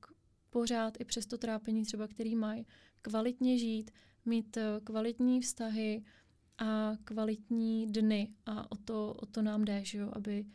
pořád 0.50 0.98
i 1.00 1.06
přes 1.06 1.26
to 1.26 1.38
trápení 1.38 1.84
třeba, 1.84 2.08
který 2.08 2.36
mají, 2.36 2.66
kvalitně 3.02 3.58
žít, 3.58 3.92
mít 4.26 4.58
eh, 4.58 4.64
kvalitní 4.84 5.42
vztahy 5.42 6.04
a 6.58 6.94
kvalitní 7.04 7.88
dny. 7.88 8.34
A 8.46 8.72
o 8.72 8.76
to, 8.76 9.14
o 9.14 9.26
to 9.26 9.42
nám 9.42 9.66
jde, 9.66 9.86
že 9.86 9.98
jo? 9.98 10.12
aby 10.14 10.46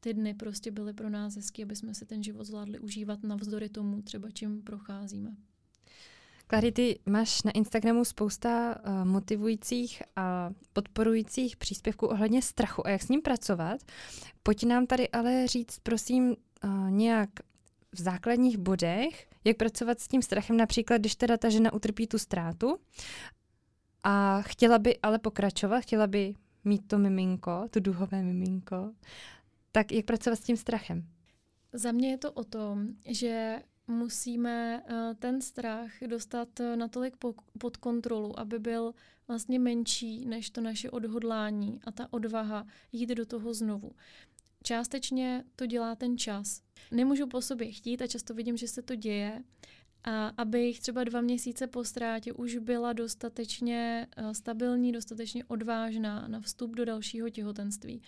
ty 0.00 0.14
dny 0.14 0.34
prostě 0.34 0.70
byly 0.70 0.92
pro 0.92 1.10
nás 1.10 1.34
hezky, 1.34 1.62
aby 1.62 1.76
jsme 1.76 1.94
si 1.94 2.06
ten 2.06 2.22
život 2.22 2.44
zvládli 2.44 2.78
užívat 2.78 3.22
navzdory 3.22 3.68
tomu 3.68 4.02
třeba, 4.02 4.30
čím 4.30 4.62
procházíme. 4.62 5.36
Klary, 6.50 6.72
ty 6.72 6.98
máš 7.06 7.42
na 7.42 7.50
Instagramu 7.50 8.04
spousta 8.04 8.76
uh, 8.76 9.04
motivujících 9.04 10.02
a 10.16 10.50
podporujících 10.72 11.56
příspěvků 11.56 12.06
ohledně 12.06 12.42
strachu 12.42 12.86
a 12.86 12.90
jak 12.90 13.02
s 13.02 13.08
ním 13.08 13.22
pracovat. 13.22 13.80
Pojď 14.42 14.64
nám 14.64 14.86
tady 14.86 15.08
ale 15.08 15.46
říct, 15.46 15.78
prosím, 15.82 16.36
uh, 16.64 16.90
nějak 16.90 17.30
v 17.92 18.00
základních 18.00 18.58
bodech, 18.58 19.28
jak 19.44 19.56
pracovat 19.56 20.00
s 20.00 20.08
tím 20.08 20.22
strachem, 20.22 20.56
například 20.56 20.98
když 20.98 21.16
teda 21.16 21.36
ta 21.36 21.48
žena 21.48 21.72
utrpí 21.72 22.06
tu 22.06 22.18
ztrátu 22.18 22.78
a 24.04 24.42
chtěla 24.42 24.78
by 24.78 24.98
ale 24.98 25.18
pokračovat, 25.18 25.80
chtěla 25.80 26.06
by 26.06 26.34
mít 26.64 26.88
to 26.88 26.98
miminko, 26.98 27.64
tu 27.70 27.80
duhové 27.80 28.22
miminko, 28.22 28.92
tak 29.72 29.92
jak 29.92 30.04
pracovat 30.04 30.36
s 30.36 30.42
tím 30.42 30.56
strachem? 30.56 31.06
Za 31.72 31.92
mě 31.92 32.10
je 32.10 32.18
to 32.18 32.32
o 32.32 32.44
tom, 32.44 32.88
že 33.06 33.62
musíme 33.88 34.82
eh, 34.86 35.14
ten 35.14 35.40
strach 35.40 35.90
dostat 36.06 36.60
eh, 36.60 36.76
natolik 36.76 37.16
pod 37.58 37.76
kontrolu, 37.76 38.38
aby 38.40 38.58
byl 38.58 38.94
vlastně 39.28 39.58
menší 39.58 40.26
než 40.26 40.50
to 40.50 40.60
naše 40.60 40.90
odhodlání 40.90 41.80
a 41.84 41.92
ta 41.92 42.12
odvaha 42.12 42.66
jít 42.92 43.10
do 43.10 43.26
toho 43.26 43.54
znovu. 43.54 43.92
Částečně 44.62 45.44
to 45.56 45.66
dělá 45.66 45.94
ten 45.94 46.18
čas. 46.18 46.62
Nemůžu 46.90 47.26
po 47.26 47.42
sobě 47.42 47.72
chtít 47.72 48.02
a 48.02 48.06
často 48.06 48.34
vidím, 48.34 48.56
že 48.56 48.68
se 48.68 48.82
to 48.82 48.94
děje, 48.94 49.42
a 50.04 50.28
abych 50.28 50.80
třeba 50.80 51.04
dva 51.04 51.20
měsíce 51.20 51.66
po 51.66 51.84
ztrátě 51.84 52.32
už 52.32 52.56
byla 52.56 52.92
dostatečně 52.92 54.06
eh, 54.16 54.34
stabilní, 54.34 54.92
dostatečně 54.92 55.44
odvážná 55.44 56.28
na 56.28 56.40
vstup 56.40 56.74
do 56.74 56.84
dalšího 56.84 57.30
těhotenství 57.30 58.02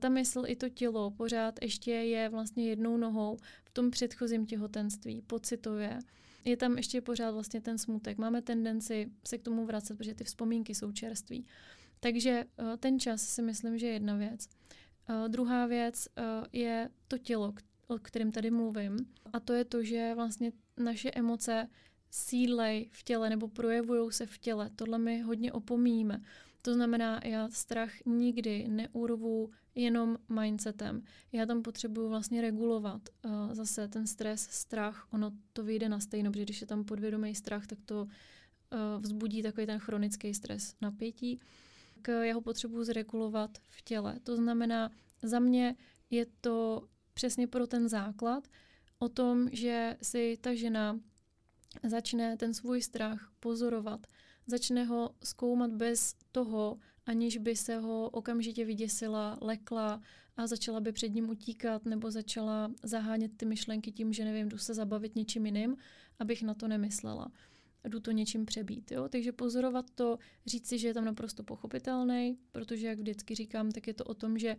ta 0.00 0.08
mysl 0.08 0.42
i 0.46 0.56
to 0.56 0.68
tělo 0.68 1.10
pořád 1.10 1.54
ještě 1.62 1.90
je 1.90 2.28
vlastně 2.28 2.68
jednou 2.68 2.96
nohou 2.96 3.36
v 3.64 3.70
tom 3.70 3.90
předchozím 3.90 4.46
těhotenství, 4.46 5.22
pocitově. 5.22 5.98
Je 6.44 6.56
tam 6.56 6.76
ještě 6.76 7.00
pořád 7.00 7.30
vlastně 7.30 7.60
ten 7.60 7.78
smutek. 7.78 8.18
Máme 8.18 8.42
tendenci 8.42 9.10
se 9.26 9.38
k 9.38 9.42
tomu 9.42 9.66
vracet, 9.66 9.98
protože 9.98 10.14
ty 10.14 10.24
vzpomínky 10.24 10.74
jsou 10.74 10.92
čerství. 10.92 11.46
Takže 12.00 12.44
eh, 12.58 12.76
ten 12.76 13.00
čas 13.00 13.22
si 13.22 13.42
myslím, 13.42 13.78
že 13.78 13.86
je 13.86 13.92
jedna 13.92 14.16
věc. 14.16 14.48
Uh, 15.10 15.28
druhá 15.28 15.66
věc 15.66 16.08
uh, 16.18 16.24
je 16.52 16.90
to 17.08 17.18
tělo, 17.18 17.54
o 17.86 17.98
kterém 17.98 18.32
tady 18.32 18.50
mluvím. 18.50 18.96
A 19.32 19.40
to 19.40 19.52
je 19.52 19.64
to, 19.64 19.82
že 19.82 20.12
vlastně 20.14 20.52
naše 20.76 21.10
emoce 21.10 21.68
sídlej 22.10 22.88
v 22.92 23.02
těle 23.02 23.30
nebo 23.30 23.48
projevují 23.48 24.12
se 24.12 24.26
v 24.26 24.38
těle. 24.38 24.70
Tohle 24.76 24.98
my 24.98 25.20
hodně 25.20 25.52
opomíjíme. 25.52 26.22
To 26.62 26.74
znamená, 26.74 27.20
já 27.24 27.48
strach 27.48 27.92
nikdy 28.06 28.68
neurvu 28.68 29.50
jenom 29.74 30.18
mindsetem. 30.28 31.02
Já 31.32 31.46
tam 31.46 31.62
potřebuju 31.62 32.08
vlastně 32.08 32.40
regulovat 32.40 33.08
uh, 33.24 33.32
zase 33.52 33.88
ten 33.88 34.06
stres, 34.06 34.42
strach, 34.50 35.06
ono 35.10 35.32
to 35.52 35.64
vyjde 35.64 35.88
na 35.88 36.00
stejno, 36.00 36.30
protože 36.30 36.42
když 36.42 36.60
je 36.60 36.66
tam 36.66 36.84
podvědomý 36.84 37.34
strach, 37.34 37.66
tak 37.66 37.78
to 37.84 38.02
uh, 38.02 39.02
vzbudí 39.02 39.42
takový 39.42 39.66
ten 39.66 39.78
chronický 39.78 40.34
stres, 40.34 40.74
napětí. 40.80 41.40
Tak 41.94 42.14
já 42.22 42.34
ho 42.34 42.40
potřebuju 42.40 42.84
zregulovat 42.84 43.58
v 43.68 43.82
těle. 43.82 44.20
To 44.22 44.36
znamená, 44.36 44.90
za 45.22 45.38
mě 45.38 45.76
je 46.10 46.26
to 46.40 46.88
přesně 47.14 47.46
pro 47.46 47.66
ten 47.66 47.88
základ 47.88 48.48
o 48.98 49.08
tom, 49.08 49.48
že 49.52 49.96
si 50.02 50.38
ta 50.40 50.54
žena 50.54 51.00
začne 51.84 52.36
ten 52.36 52.54
svůj 52.54 52.82
strach 52.82 53.32
pozorovat, 53.40 54.06
začne 54.48 54.84
ho 54.84 55.10
zkoumat 55.24 55.72
bez 55.72 56.14
toho, 56.32 56.78
aniž 57.06 57.36
by 57.36 57.56
se 57.56 57.78
ho 57.78 58.10
okamžitě 58.10 58.64
vyděsila, 58.64 59.38
lekla 59.40 60.00
a 60.36 60.46
začala 60.46 60.80
by 60.80 60.92
před 60.92 61.08
ním 61.08 61.30
utíkat 61.30 61.84
nebo 61.84 62.10
začala 62.10 62.72
zahánět 62.82 63.36
ty 63.36 63.46
myšlenky 63.46 63.92
tím, 63.92 64.12
že 64.12 64.24
nevím, 64.24 64.48
jdu 64.48 64.58
se 64.58 64.74
zabavit 64.74 65.16
něčím 65.16 65.46
jiným, 65.46 65.76
abych 66.18 66.42
na 66.42 66.54
to 66.54 66.68
nemyslela. 66.68 67.32
Jdu 67.84 68.00
to 68.00 68.10
něčím 68.10 68.46
přebít. 68.46 68.90
Jo? 68.90 69.08
Takže 69.08 69.32
pozorovat 69.32 69.90
to, 69.90 70.18
říct 70.46 70.68
si, 70.68 70.78
že 70.78 70.88
je 70.88 70.94
tam 70.94 71.04
naprosto 71.04 71.42
pochopitelný, 71.42 72.38
protože, 72.52 72.86
jak 72.86 72.98
vždycky 72.98 73.34
říkám, 73.34 73.70
tak 73.70 73.86
je 73.86 73.94
to 73.94 74.04
o 74.04 74.14
tom, 74.14 74.38
že 74.38 74.56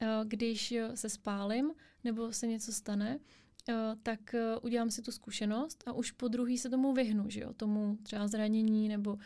eh, 0.00 0.06
když 0.24 0.74
se 0.94 1.08
spálím 1.08 1.72
nebo 2.04 2.32
se 2.32 2.46
něco 2.46 2.72
stane, 2.72 3.18
tak 4.02 4.34
eh, 4.34 4.56
udělám 4.62 4.90
si 4.90 5.02
tu 5.02 5.12
zkušenost 5.12 5.84
a 5.86 5.92
už 5.92 6.10
po 6.10 6.28
druhý 6.28 6.58
se 6.58 6.70
tomu 6.70 6.92
vyhnu, 6.92 7.30
že 7.30 7.40
jo? 7.40 7.52
tomu 7.52 7.98
třeba 8.02 8.28
zranění 8.28 8.88
nebo 8.88 9.18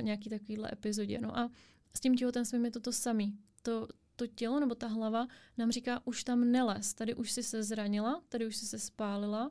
nějaký 0.00 0.30
takovýhle 0.30 0.70
epizodě. 0.72 1.20
No 1.20 1.38
a 1.38 1.50
s 1.96 2.00
tím 2.00 2.16
těhotenstvím 2.16 2.64
je 2.64 2.70
to 2.70 2.80
to 2.80 2.92
samý. 2.92 3.38
To, 3.62 3.88
to 4.16 4.26
tělo 4.26 4.60
nebo 4.60 4.74
ta 4.74 4.86
hlava 4.86 5.26
nám 5.58 5.70
říká, 5.70 6.00
už 6.04 6.24
tam 6.24 6.52
neles, 6.52 6.94
tady 6.94 7.14
už 7.14 7.32
si 7.32 7.42
se 7.42 7.62
zranila, 7.62 8.22
tady 8.28 8.46
už 8.46 8.56
si 8.56 8.66
se 8.66 8.78
spálila, 8.78 9.50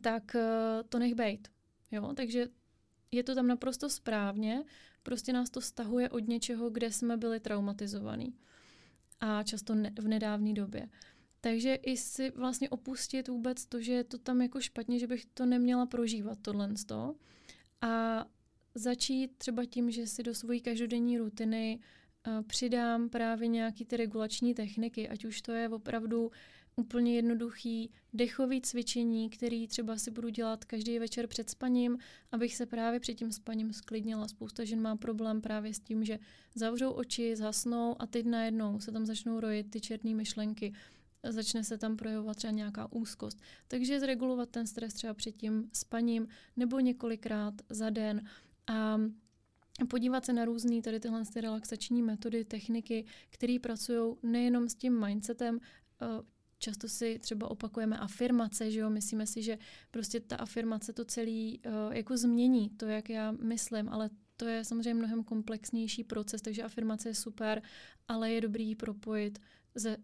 tak 0.00 0.34
uh, 0.34 0.88
to 0.88 0.98
nech 0.98 1.14
bejt. 1.14 1.48
Jo? 1.90 2.12
Takže 2.16 2.48
je 3.12 3.22
to 3.22 3.34
tam 3.34 3.46
naprosto 3.46 3.88
správně, 3.88 4.64
prostě 5.02 5.32
nás 5.32 5.50
to 5.50 5.60
stahuje 5.60 6.10
od 6.10 6.28
něčeho, 6.28 6.70
kde 6.70 6.92
jsme 6.92 7.16
byli 7.16 7.40
traumatizovaní. 7.40 8.34
A 9.20 9.42
často 9.42 9.74
ne, 9.74 9.92
v 9.98 10.08
nedávné 10.08 10.52
době. 10.52 10.88
Takže 11.46 11.74
i 11.74 11.96
si 11.96 12.30
vlastně 12.30 12.68
opustit 12.68 13.28
vůbec 13.28 13.66
to, 13.66 13.80
že 13.80 13.92
je 13.92 14.04
to 14.04 14.18
tam 14.18 14.42
jako 14.42 14.60
špatně, 14.60 14.98
že 14.98 15.06
bych 15.06 15.24
to 15.26 15.46
neměla 15.46 15.86
prožívat 15.86 16.38
tohle. 16.42 16.74
A 17.80 18.24
začít 18.74 19.38
třeba 19.38 19.64
tím, 19.64 19.90
že 19.90 20.06
si 20.06 20.22
do 20.22 20.34
svojí 20.34 20.60
každodenní 20.60 21.18
rutiny 21.18 21.78
uh, 22.26 22.42
přidám 22.42 23.08
právě 23.08 23.48
nějaký 23.48 23.84
ty 23.84 23.96
regulační 23.96 24.54
techniky, 24.54 25.08
ať 25.08 25.24
už 25.24 25.42
to 25.42 25.52
je 25.52 25.68
opravdu 25.68 26.30
úplně 26.76 27.14
jednoduchý 27.14 27.90
dechový 28.12 28.60
cvičení, 28.60 29.30
který 29.30 29.68
třeba 29.68 29.96
si 29.96 30.10
budu 30.10 30.28
dělat 30.28 30.64
každý 30.64 30.98
večer 30.98 31.26
před 31.26 31.50
spaním, 31.50 31.98
abych 32.32 32.56
se 32.56 32.66
právě 32.66 33.00
před 33.00 33.14
tím 33.14 33.32
spaním 33.32 33.72
sklidnila. 33.72 34.28
Spousta 34.28 34.64
žen 34.64 34.80
má 34.80 34.96
problém 34.96 35.40
právě 35.40 35.74
s 35.74 35.80
tím, 35.80 36.04
že 36.04 36.18
zavřou 36.54 36.90
oči, 36.90 37.36
zhasnou 37.36 37.96
a 37.98 38.06
teď 38.06 38.26
najednou 38.26 38.80
se 38.80 38.92
tam 38.92 39.06
začnou 39.06 39.40
rojit 39.40 39.70
ty 39.70 39.80
černé 39.80 40.14
myšlenky 40.14 40.72
začne 41.32 41.64
se 41.64 41.78
tam 41.78 41.96
projevovat 41.96 42.36
třeba 42.36 42.50
nějaká 42.50 42.92
úzkost. 42.92 43.40
Takže 43.68 44.00
zregulovat 44.00 44.50
ten 44.50 44.66
stres 44.66 44.94
třeba 44.94 45.14
před 45.14 45.36
tím 45.36 45.70
spaním 45.72 46.28
nebo 46.56 46.80
několikrát 46.80 47.54
za 47.68 47.90
den 47.90 48.22
a 48.66 48.98
podívat 49.90 50.24
se 50.24 50.32
na 50.32 50.44
různé 50.44 50.82
tady 50.82 51.00
tyhle 51.00 51.22
ty 51.32 51.40
relaxační 51.40 52.02
metody, 52.02 52.44
techniky, 52.44 53.04
které 53.30 53.56
pracují 53.62 54.16
nejenom 54.22 54.68
s 54.68 54.74
tím 54.74 55.00
mindsetem, 55.00 55.60
eh, 56.02 56.06
často 56.58 56.88
si 56.88 57.18
třeba 57.18 57.50
opakujeme 57.50 57.98
afirmace, 57.98 58.70
že 58.70 58.80
jo, 58.80 58.90
myslíme 58.90 59.26
si, 59.26 59.42
že 59.42 59.58
prostě 59.90 60.20
ta 60.20 60.36
afirmace 60.36 60.92
to 60.92 61.04
celý 61.04 61.60
uh, 61.66 61.94
jako 61.94 62.16
změní, 62.16 62.70
to, 62.70 62.86
jak 62.86 63.08
já 63.08 63.32
myslím, 63.32 63.88
ale 63.88 64.10
to 64.36 64.44
je 64.44 64.64
samozřejmě 64.64 64.94
mnohem 64.94 65.24
komplexnější 65.24 66.04
proces, 66.04 66.42
takže 66.42 66.62
afirmace 66.62 67.08
je 67.08 67.14
super, 67.14 67.62
ale 68.08 68.32
je 68.32 68.40
dobrý 68.40 68.68
ji 68.68 68.74
propojit 68.74 69.38
se 69.78 69.96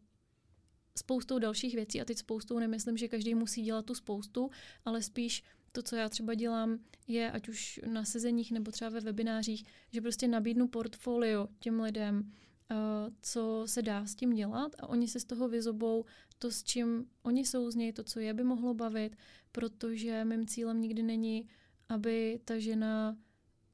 spoustou 0.98 1.38
dalších 1.38 1.74
věcí 1.74 2.00
a 2.00 2.04
teď 2.04 2.18
spoustou 2.18 2.58
nemyslím, 2.58 2.96
že 2.96 3.08
každý 3.08 3.34
musí 3.34 3.62
dělat 3.62 3.84
tu 3.84 3.94
spoustu, 3.94 4.50
ale 4.84 5.02
spíš 5.02 5.42
to, 5.72 5.82
co 5.82 5.96
já 5.96 6.08
třeba 6.08 6.34
dělám, 6.34 6.78
je 7.08 7.30
ať 7.30 7.48
už 7.48 7.80
na 7.86 8.04
sezeních 8.04 8.52
nebo 8.52 8.70
třeba 8.70 8.90
ve 8.90 9.00
webinářích, 9.00 9.64
že 9.92 10.00
prostě 10.00 10.28
nabídnu 10.28 10.68
portfolio 10.68 11.48
těm 11.58 11.80
lidem, 11.80 12.18
uh, 12.20 12.76
co 13.22 13.62
se 13.66 13.82
dá 13.82 14.06
s 14.06 14.14
tím 14.14 14.34
dělat 14.34 14.72
a 14.78 14.88
oni 14.88 15.08
se 15.08 15.20
z 15.20 15.24
toho 15.24 15.48
vyzobou 15.48 16.04
to, 16.38 16.50
s 16.50 16.62
čím 16.62 17.06
oni 17.22 17.44
něj, 17.74 17.92
to, 17.92 18.04
co 18.04 18.20
je 18.20 18.34
by 18.34 18.44
mohlo 18.44 18.74
bavit, 18.74 19.16
protože 19.52 20.24
mým 20.24 20.46
cílem 20.46 20.80
nikdy 20.80 21.02
není, 21.02 21.48
aby 21.88 22.40
ta 22.44 22.58
žena 22.58 23.16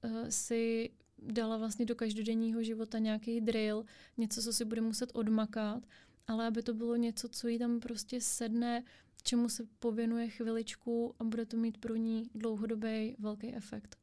uh, 0.05 0.29
si 0.29 0.91
dala 1.23 1.57
vlastně 1.57 1.87
do 1.87 1.95
každodenního 1.95 2.63
života 2.63 2.99
nějaký 2.99 3.41
drill, 3.41 3.85
něco, 4.17 4.43
co 4.43 4.53
si 4.53 4.65
bude 4.65 4.81
muset 4.81 5.11
odmakat, 5.15 5.87
ale 6.29 6.47
aby 6.47 6.63
to 6.63 6.75
bylo 6.75 6.97
něco, 6.97 7.29
co 7.29 7.49
jí 7.49 7.59
tam 7.59 7.81
prostě 7.81 8.21
sedne, 8.21 8.85
čemu 9.23 9.49
se 9.49 9.63
pověnuje 9.79 10.29
chviličku 10.29 11.15
a 11.19 11.25
bude 11.25 11.47
to 11.47 11.57
mít 11.57 11.79
pro 11.79 11.97
ní 11.97 12.31
dlouhodobý 12.35 13.17
velký 13.19 13.55
efekt. 13.55 13.97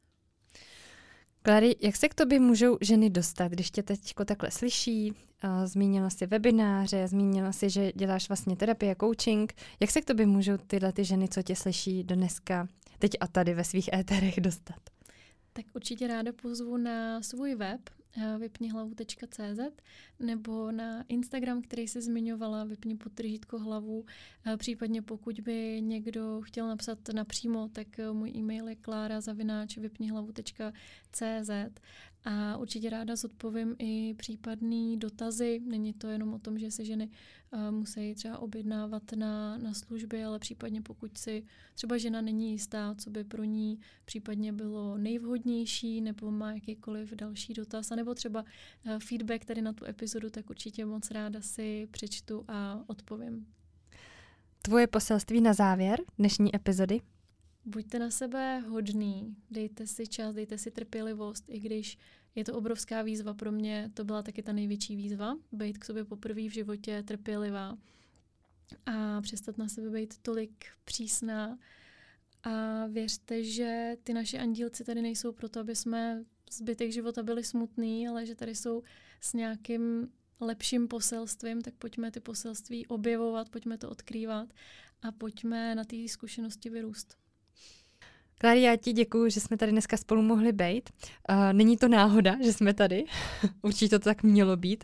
Klary, 1.41 1.75
jak 1.81 1.95
se 1.95 2.09
k 2.09 2.13
tobě 2.13 2.39
můžou 2.39 2.77
ženy 2.81 3.09
dostat, 3.09 3.47
když 3.47 3.71
tě 3.71 3.83
teď 3.83 4.13
takhle 4.25 4.51
slyší? 4.51 5.13
Zmínila 5.65 6.09
jsi 6.09 6.25
webináře, 6.25 7.07
zmínila 7.07 7.51
jsi, 7.51 7.69
že 7.69 7.91
děláš 7.95 8.27
vlastně 8.27 8.55
terapie, 8.55 8.95
coaching. 8.99 9.53
Jak 9.79 9.91
se 9.91 10.01
k 10.01 10.05
tobě 10.05 10.25
můžou 10.25 10.57
tyhle 10.57 10.93
ty 10.93 11.03
ženy, 11.05 11.27
co 11.27 11.41
tě 11.41 11.55
slyší 11.55 12.03
do 12.03 12.15
dneska, 12.15 12.67
teď 12.99 13.11
a 13.19 13.27
tady 13.27 13.53
ve 13.53 13.63
svých 13.63 13.89
éterech 13.93 14.41
dostat? 14.41 14.79
Tak 15.53 15.65
určitě 15.73 16.07
ráda 16.07 16.33
pozvu 16.41 16.77
na 16.77 17.21
svůj 17.21 17.55
web 17.55 17.81
vypnihlavu.cz 18.39 19.59
nebo 20.19 20.71
na 20.71 21.03
Instagram, 21.07 21.61
který 21.61 21.87
se 21.87 22.01
zmiňovala, 22.01 22.63
vypni 22.63 22.95
podtržítko 22.95 23.59
hlavu. 23.59 24.05
Eh, 24.45 24.57
případně 24.57 25.01
pokud 25.01 25.39
by 25.39 25.81
někdo 25.81 26.41
chtěl 26.41 26.67
napsat 26.67 26.99
napřímo, 27.13 27.69
tak 27.69 27.99
eh, 27.99 28.11
můj 28.11 28.31
e-mail 28.35 28.67
je 28.67 28.75
klára 28.75 29.21
zavináč 29.21 29.77
vypnihlavu.cz 29.77 31.49
a 32.25 32.57
určitě 32.57 32.89
ráda 32.89 33.15
zodpovím 33.15 33.75
i 33.79 34.13
případný 34.13 34.97
dotazy. 34.97 35.61
Není 35.65 35.93
to 35.93 36.07
jenom 36.07 36.33
o 36.33 36.39
tom, 36.39 36.59
že 36.59 36.71
se 36.71 36.85
ženy 36.85 37.09
uh, 37.51 37.71
musí 37.71 38.15
třeba 38.15 38.37
objednávat 38.37 39.11
na, 39.11 39.57
na 39.57 39.73
služby, 39.73 40.23
ale 40.23 40.39
případně 40.39 40.81
pokud 40.81 41.17
si 41.17 41.43
třeba 41.75 41.97
žena 41.97 42.21
není 42.21 42.51
jistá, 42.51 42.95
co 42.97 43.09
by 43.09 43.23
pro 43.23 43.43
ní 43.43 43.79
případně 44.05 44.53
bylo 44.53 44.97
nejvhodnější, 44.97 46.01
nebo 46.01 46.31
má 46.31 46.53
jakýkoliv 46.53 47.13
další 47.13 47.53
dotaz, 47.53 47.89
nebo 47.89 48.13
třeba 48.13 48.41
uh, 48.41 48.99
feedback 48.99 49.45
tady 49.45 49.61
na 49.61 49.73
tu 49.73 49.85
epizodu, 49.85 50.29
tak 50.29 50.49
určitě 50.49 50.85
moc 50.85 51.11
ráda 51.11 51.41
si 51.41 51.87
přečtu 51.91 52.45
a 52.47 52.83
odpovím. 52.87 53.45
Tvoje 54.61 54.87
poselství 54.87 55.41
na 55.41 55.53
závěr 55.53 55.99
dnešní 56.17 56.55
epizody? 56.55 57.01
Buďte 57.65 57.99
na 57.99 58.11
sebe 58.11 58.59
hodný, 58.59 59.35
dejte 59.51 59.87
si 59.87 60.07
čas, 60.07 60.35
dejte 60.35 60.57
si 60.57 60.71
trpělivost, 60.71 61.45
i 61.47 61.59
když 61.59 61.97
je 62.35 62.43
to 62.43 62.53
obrovská 62.53 63.01
výzva 63.01 63.33
pro 63.33 63.51
mě, 63.51 63.91
to 63.93 64.03
byla 64.03 64.23
taky 64.23 64.43
ta 64.43 64.53
největší 64.53 64.95
výzva, 64.95 65.37
být 65.51 65.77
k 65.77 65.85
sobě 65.85 66.05
poprvé 66.05 66.41
v 66.41 66.53
životě 66.53 67.03
trpělivá 67.03 67.77
a 68.85 69.21
přestat 69.21 69.57
na 69.57 69.67
sebe 69.67 69.89
být 69.89 70.17
tolik 70.17 70.65
přísná. 70.85 71.59
A 72.43 72.85
věřte, 72.87 73.43
že 73.43 73.97
ty 74.03 74.13
naše 74.13 74.37
andílci 74.37 74.83
tady 74.83 75.01
nejsou 75.01 75.31
proto, 75.31 75.59
aby 75.59 75.75
jsme 75.75 76.23
zbytek 76.51 76.91
života 76.91 77.23
byli 77.23 77.43
smutný, 77.43 78.07
ale 78.07 78.25
že 78.25 78.35
tady 78.35 78.55
jsou 78.55 78.83
s 79.21 79.33
nějakým 79.33 80.11
lepším 80.41 80.87
poselstvím, 80.87 81.61
tak 81.61 81.73
pojďme 81.73 82.11
ty 82.11 82.19
poselství 82.19 82.87
objevovat, 82.87 83.49
pojďme 83.49 83.77
to 83.77 83.89
odkrývat 83.89 84.53
a 85.01 85.11
pojďme 85.11 85.75
na 85.75 85.83
té 85.83 86.07
zkušenosti 86.07 86.69
vyrůst. 86.69 87.24
Klary, 88.37 88.61
já 88.61 88.75
ti 88.75 88.93
děkuji, 88.93 89.31
že 89.31 89.39
jsme 89.39 89.57
tady 89.57 89.71
dneska 89.71 89.97
spolu 89.97 90.21
mohli 90.21 90.51
být. 90.51 90.89
Eh, 91.29 91.53
není 91.53 91.77
to 91.77 91.87
náhoda, 91.87 92.35
že 92.43 92.53
jsme 92.53 92.73
tady. 92.73 93.05
Určitě 93.61 93.99
to 93.99 94.03
tak 94.03 94.23
mělo 94.23 94.57
být. 94.57 94.83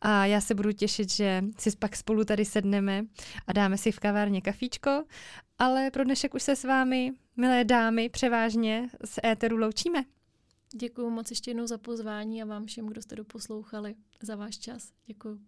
A 0.00 0.26
já 0.26 0.40
se 0.40 0.54
budu 0.54 0.72
těšit, 0.72 1.10
že 1.10 1.44
si 1.58 1.76
pak 1.76 1.96
spolu 1.96 2.24
tady 2.24 2.44
sedneme 2.44 3.04
a 3.46 3.52
dáme 3.52 3.78
si 3.78 3.92
v 3.92 4.00
kavárně 4.00 4.40
kafíčko. 4.40 5.04
Ale 5.58 5.90
pro 5.90 6.04
dnešek 6.04 6.34
už 6.34 6.42
se 6.42 6.56
s 6.56 6.64
vámi, 6.64 7.12
milé 7.36 7.64
dámy, 7.64 8.08
převážně 8.08 8.88
z 9.04 9.18
éteru 9.24 9.56
loučíme. 9.56 10.04
Děkuji 10.74 11.10
moc 11.10 11.30
ještě 11.30 11.50
jednou 11.50 11.66
za 11.66 11.78
pozvání 11.78 12.42
a 12.42 12.46
vám 12.46 12.66
všem, 12.66 12.86
kdo 12.86 13.02
jste 13.02 13.16
doposlouchali, 13.16 13.94
za 14.22 14.36
váš 14.36 14.58
čas. 14.58 14.88
Děkuji. 15.06 15.38